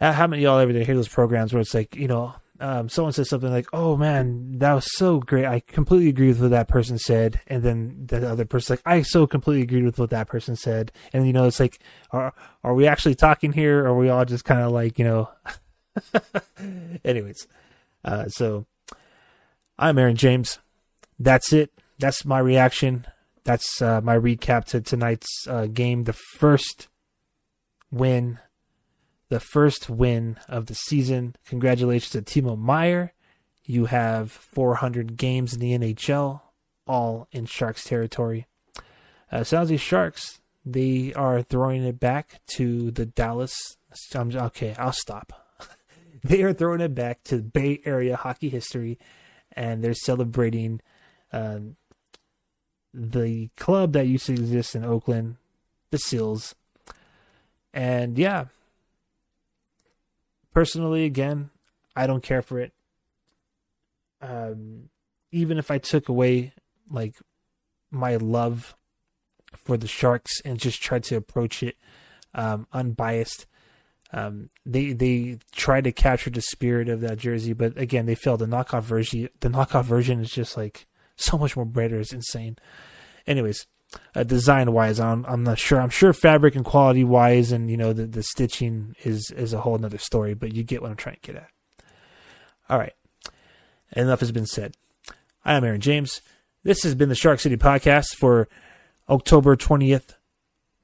how 0.00 0.26
many 0.26 0.42
y'all 0.42 0.58
ever 0.58 0.72
hear 0.72 0.94
those 0.94 1.08
programs 1.08 1.52
where 1.52 1.60
it's 1.60 1.74
like 1.74 1.96
you 1.96 2.08
know 2.08 2.34
um, 2.60 2.88
someone 2.88 3.12
says 3.12 3.28
something 3.28 3.50
like, 3.50 3.68
"Oh 3.72 3.96
man, 3.96 4.58
that 4.58 4.74
was 4.74 4.86
so 4.96 5.18
great. 5.18 5.46
I 5.46 5.60
completely 5.60 6.08
agree 6.08 6.28
with 6.28 6.40
what 6.40 6.50
that 6.50 6.68
person 6.68 6.98
said," 6.98 7.40
and 7.46 7.62
then 7.62 8.06
the 8.06 8.28
other 8.28 8.44
person's 8.44 8.70
like, 8.70 8.82
"I 8.84 9.02
so 9.02 9.26
completely 9.26 9.62
agreed 9.62 9.84
with 9.84 9.98
what 9.98 10.10
that 10.10 10.28
person 10.28 10.56
said," 10.56 10.92
and 11.12 11.26
you 11.26 11.32
know, 11.32 11.46
it's 11.46 11.58
like, 11.58 11.78
are 12.10 12.34
are 12.62 12.74
we 12.74 12.86
actually 12.86 13.14
talking 13.14 13.52
here, 13.52 13.80
or 13.84 13.88
are 13.88 13.96
we 13.96 14.10
all 14.10 14.24
just 14.24 14.44
kind 14.44 14.60
of 14.60 14.72
like, 14.72 14.98
you 14.98 15.04
know? 15.04 15.30
Anyways, 17.04 17.46
uh, 18.04 18.28
so 18.28 18.66
I'm 19.78 19.98
Aaron 19.98 20.16
James. 20.16 20.58
That's 21.18 21.52
it. 21.52 21.72
That's 21.98 22.24
my 22.24 22.38
reaction. 22.38 23.06
That's 23.44 23.80
uh, 23.80 24.02
my 24.02 24.16
recap 24.18 24.66
to 24.66 24.80
tonight's 24.82 25.46
uh, 25.48 25.66
game. 25.66 26.04
The 26.04 26.12
first 26.12 26.88
win 27.90 28.38
the 29.30 29.40
first 29.40 29.88
win 29.88 30.36
of 30.48 30.66
the 30.66 30.74
season. 30.74 31.34
Congratulations 31.46 32.10
to 32.10 32.20
Timo 32.20 32.58
Meier. 32.58 33.14
You 33.64 33.86
have 33.86 34.30
400 34.32 35.16
games 35.16 35.54
in 35.54 35.60
the 35.60 35.78
NHL, 35.78 36.42
all 36.86 37.28
in 37.30 37.46
Sharks 37.46 37.84
territory. 37.84 38.46
Uh, 39.30 39.44
San 39.44 39.60
Jose 39.60 39.76
Sharks, 39.76 40.40
they 40.66 41.14
are 41.14 41.42
throwing 41.42 41.84
it 41.84 42.00
back 42.00 42.40
to 42.56 42.90
the 42.90 43.06
Dallas. 43.06 43.54
I'm, 44.12 44.34
okay, 44.34 44.74
I'll 44.76 44.92
stop. 44.92 45.32
they 46.24 46.42
are 46.42 46.52
throwing 46.52 46.80
it 46.80 46.96
back 46.96 47.22
to 47.24 47.36
Bay 47.38 47.80
Area 47.84 48.16
hockey 48.16 48.48
history, 48.48 48.98
and 49.52 49.84
they're 49.84 49.94
celebrating 49.94 50.80
uh, 51.32 51.60
the 52.92 53.50
club 53.56 53.92
that 53.92 54.08
used 54.08 54.26
to 54.26 54.32
exist 54.32 54.74
in 54.74 54.84
Oakland, 54.84 55.36
the 55.92 55.98
Seals. 55.98 56.56
And 57.72 58.18
yeah, 58.18 58.46
personally, 60.52 61.04
again, 61.04 61.50
I 61.94 62.06
don't 62.06 62.22
care 62.22 62.42
for 62.42 62.58
it. 62.58 62.72
Um, 64.22 64.90
even 65.32 65.58
if 65.58 65.70
I 65.70 65.78
took 65.78 66.08
away 66.08 66.52
like 66.90 67.14
my 67.90 68.16
love 68.16 68.76
for 69.56 69.76
the 69.76 69.88
Sharks 69.88 70.40
and 70.44 70.58
just 70.58 70.82
tried 70.82 71.04
to 71.04 71.16
approach 71.16 71.62
it 71.62 71.76
um, 72.34 72.66
unbiased, 72.72 73.46
um, 74.12 74.50
they 74.66 74.92
they 74.92 75.38
tried 75.52 75.84
to 75.84 75.92
capture 75.92 76.30
the 76.30 76.42
spirit 76.42 76.88
of 76.88 77.00
that 77.00 77.18
jersey, 77.18 77.52
but 77.52 77.78
again, 77.78 78.06
they 78.06 78.16
failed. 78.16 78.40
The 78.40 78.46
knockoff 78.46 78.82
version, 78.82 79.28
the 79.38 79.48
knockoff 79.48 79.84
version 79.84 80.20
is 80.20 80.30
just 80.30 80.56
like 80.56 80.86
so 81.16 81.38
much 81.38 81.56
more 81.56 81.64
brighter. 81.64 82.00
It's 82.00 82.12
insane. 82.12 82.56
Anyways, 83.26 83.66
uh, 84.14 84.22
design 84.22 84.72
wise, 84.72 85.00
I'm, 85.00 85.24
I'm 85.26 85.42
not 85.44 85.58
sure. 85.58 85.80
I'm 85.80 85.90
sure 85.90 86.12
fabric 86.12 86.54
and 86.54 86.64
quality 86.64 87.04
wise, 87.04 87.52
and 87.52 87.70
you 87.70 87.76
know 87.76 87.92
the 87.92 88.06
the 88.06 88.22
stitching 88.22 88.94
is 89.04 89.30
is 89.36 89.52
a 89.52 89.60
whole 89.60 89.74
another 89.74 89.98
story. 89.98 90.34
But 90.34 90.52
you 90.52 90.62
get 90.62 90.82
what 90.82 90.90
I'm 90.90 90.96
trying 90.96 91.16
to 91.16 91.32
get 91.32 91.36
at. 91.36 91.48
All 92.68 92.78
right, 92.78 92.94
enough 93.94 94.20
has 94.20 94.32
been 94.32 94.46
said. 94.46 94.74
I 95.44 95.54
am 95.54 95.64
Aaron 95.64 95.80
James. 95.80 96.20
This 96.62 96.82
has 96.82 96.94
been 96.94 97.08
the 97.08 97.14
Shark 97.14 97.40
City 97.40 97.56
podcast 97.56 98.16
for 98.16 98.48
October 99.08 99.56
20th, 99.56 100.16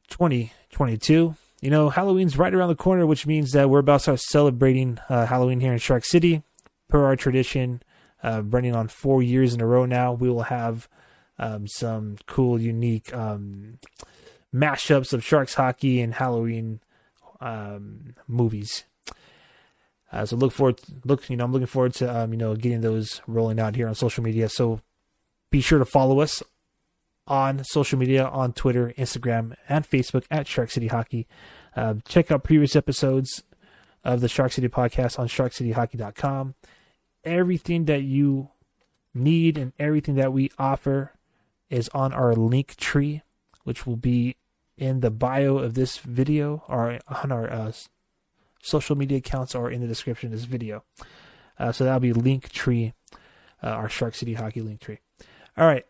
2022. 0.09 1.37
You 1.61 1.71
know, 1.71 1.91
Halloween's 1.91 2.39
right 2.39 2.55
around 2.55 2.69
the 2.69 2.75
corner, 2.75 3.07
which 3.07 3.27
means 3.27 3.53
that 3.53 3.69
we're 3.69 3.81
about 3.81 3.99
to 4.01 4.03
start 4.03 4.21
celebrating 4.21 4.99
uh, 5.09 5.27
Halloween 5.27 5.61
here 5.61 5.73
in 5.73 5.79
Shark 5.79 6.05
City. 6.05 6.43
Per 6.89 7.05
our 7.05 7.17
tradition, 7.17 7.83
uh, 8.23 8.43
running 8.45 8.75
on 8.75 8.89
four 8.89 9.23
years 9.23 9.53
in 9.53 9.61
a 9.61 9.67
row 9.67 9.85
now, 9.87 10.13
we 10.13 10.31
will 10.31 10.45
have 10.45 10.89
um, 11.39 11.67
some 11.67 12.17
cool, 12.27 12.61
unique 12.61 13.13
um, 13.15 13.79
mashups 14.55 15.13
of 15.13 15.25
Sharks 15.25 15.55
hockey 15.55 16.01
and 16.01 16.15
Halloween 16.15 16.81
um, 17.41 18.15
movies. 18.27 18.85
Uh, 20.13 20.25
so 20.25 20.37
look 20.37 20.53
forward, 20.53 20.81
look, 21.05 21.29
you 21.29 21.37
know, 21.37 21.45
I'm 21.45 21.53
looking 21.53 21.67
forward 21.67 21.95
to, 21.95 22.17
um, 22.17 22.33
you 22.33 22.39
know, 22.39 22.55
getting 22.55 22.81
those 22.81 23.21
rolling 23.27 23.59
out 23.59 23.77
here 23.77 23.89
on 23.89 23.95
social 23.95 24.23
media. 24.23 24.49
So 24.49 24.81
be 25.51 25.61
sure 25.61 25.79
to 25.79 25.85
follow 25.85 26.21
us 26.21 26.43
on 27.27 27.65
social 27.65 27.99
media 27.99 28.25
on 28.25 28.53
Twitter, 28.53 28.95
Instagram, 28.97 29.55
and 29.69 29.89
Facebook 29.89 30.25
at 30.31 30.47
Shark 30.47 30.71
City 30.71 30.87
Hockey. 30.87 31.27
Uh, 31.75 31.95
check 32.07 32.31
out 32.31 32.45
previous 32.45 32.77
episodes 32.77 33.43
of 34.05 34.21
the 34.21 34.29
Shark 34.29 34.53
City 34.53 34.69
podcast 34.69 35.19
on 35.19 35.27
sharkcityhockey.com. 35.27 36.55
Everything 37.25 37.87
that 37.87 38.03
you 38.03 38.51
need 39.13 39.59
and 39.59 39.73
everything 39.79 40.15
that 40.15 40.33
we 40.33 40.51
offer 40.59 41.13
is 41.71 41.89
on 41.91 42.13
our 42.13 42.35
Linktree, 42.35 43.23
which 43.65 43.87
will 43.87 43.97
be 43.97 44.37
in 44.77 45.01
the 45.01 45.11
bio 45.11 45.59
of 45.59 45.75
this 45.75 45.99
video 45.99 46.63
or 46.69 46.99
on 47.09 47.33
our 47.33 47.51
uh, 47.51 47.73
social 48.63 48.97
media 48.97 49.19
accounts 49.19 49.55
or 49.55 49.71
in 49.71 49.81
the 49.81 49.87
description 49.87 50.33
of 50.33 50.33
this 50.33 50.45
video. 50.45 50.85
Uh, 51.59 51.73
so 51.73 51.85
that'll 51.85 52.01
be 52.01 52.13
Linktree, 52.13 52.93
uh, 53.63 53.69
our 53.69 53.89
Shark 53.89 54.15
City 54.15 54.35
Hockey 54.35 54.61
Linktree. 54.61 54.99
All 55.57 55.67
right. 55.67 55.87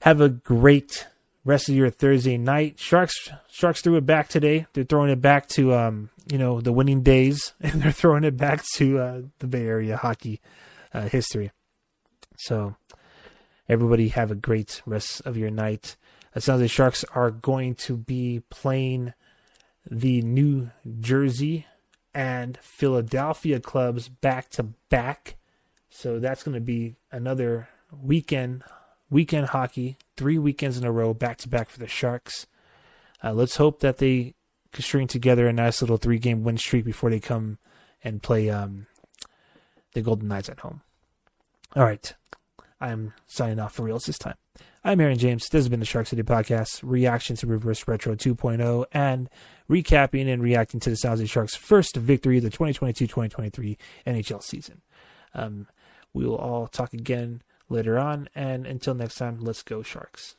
Have 0.00 0.20
a 0.20 0.28
great 0.28 1.06
rest 1.44 1.68
of 1.68 1.74
your 1.74 1.90
Thursday 1.90 2.36
night. 2.36 2.78
Sharks 2.78 3.30
Sharks 3.50 3.80
threw 3.80 3.96
it 3.96 4.06
back 4.06 4.28
today. 4.28 4.66
They're 4.72 4.84
throwing 4.84 5.10
it 5.10 5.20
back 5.20 5.48
to 5.50 5.74
um, 5.74 6.10
you 6.30 6.38
know, 6.38 6.60
the 6.60 6.72
winning 6.72 7.02
days 7.02 7.54
and 7.60 7.82
they're 7.82 7.92
throwing 7.92 8.24
it 8.24 8.36
back 8.36 8.64
to 8.74 8.98
uh, 8.98 9.22
the 9.38 9.46
Bay 9.46 9.66
Area 9.66 9.96
hockey 9.96 10.40
uh, 10.92 11.08
history. 11.08 11.50
So 12.36 12.76
everybody 13.68 14.08
have 14.08 14.30
a 14.30 14.36
great 14.36 14.82
rest 14.86 15.22
of 15.24 15.36
your 15.36 15.50
night. 15.50 15.96
It 16.34 16.42
sounds 16.42 16.60
like 16.60 16.70
Sharks 16.70 17.04
are 17.14 17.30
going 17.30 17.74
to 17.76 17.96
be 17.96 18.42
playing 18.50 19.14
the 19.90 20.20
New 20.22 20.70
Jersey 21.00 21.66
and 22.14 22.58
Philadelphia 22.58 23.60
clubs 23.60 24.08
back 24.08 24.50
to 24.50 24.64
back. 24.90 25.36
So 25.88 26.18
that's 26.18 26.42
going 26.42 26.54
to 26.54 26.60
be 26.60 26.96
another 27.10 27.68
weekend 28.02 28.64
weekend 29.08 29.48
hockey, 29.48 29.96
three 30.16 30.38
weekends 30.38 30.76
in 30.76 30.84
a 30.84 30.90
row 30.92 31.14
back 31.14 31.38
to 31.38 31.48
back 31.48 31.68
for 31.68 31.78
the 31.78 31.86
Sharks. 31.86 32.46
Uh, 33.22 33.32
let's 33.32 33.56
hope 33.56 33.80
that 33.80 33.98
they 33.98 34.34
can 34.72 34.82
string 34.82 35.06
together 35.06 35.46
a 35.46 35.52
nice 35.52 35.80
little 35.80 35.96
three 35.96 36.18
game 36.18 36.42
win 36.42 36.58
streak 36.58 36.84
before 36.84 37.10
they 37.10 37.20
come 37.20 37.58
and 38.02 38.22
play 38.22 38.50
um, 38.50 38.86
the 39.94 40.02
Golden 40.02 40.28
Knights 40.28 40.48
at 40.48 40.60
home. 40.60 40.82
All 41.74 41.84
right. 41.84 42.14
I'm 42.80 43.14
signing 43.26 43.58
off 43.58 43.74
for 43.74 43.84
reals 43.84 44.04
this 44.04 44.18
time. 44.18 44.34
I'm 44.84 45.00
Aaron 45.00 45.18
James. 45.18 45.48
This 45.48 45.60
has 45.64 45.68
been 45.68 45.80
the 45.80 45.86
Shark 45.86 46.06
City 46.06 46.22
Podcast, 46.22 46.80
reaction 46.82 47.34
to 47.36 47.46
Reverse 47.46 47.88
Retro 47.88 48.14
2.0, 48.14 48.84
and 48.92 49.30
recapping 49.68 50.32
and 50.32 50.42
reacting 50.42 50.80
to 50.80 50.90
the 50.90 50.96
San 50.96 51.12
Jose 51.12 51.26
Sharks' 51.26 51.54
first 51.54 51.96
victory 51.96 52.36
of 52.38 52.44
the 52.44 52.50
2022-2023 52.50 53.76
NHL 54.06 54.42
season. 54.42 54.82
Um, 55.34 55.66
we 56.12 56.26
will 56.26 56.36
all 56.36 56.66
talk 56.66 56.92
again 56.92 57.42
later 57.68 57.98
on, 57.98 58.28
and 58.34 58.66
until 58.66 58.94
next 58.94 59.16
time, 59.16 59.38
let's 59.40 59.62
go 59.62 59.82
Sharks. 59.82 60.36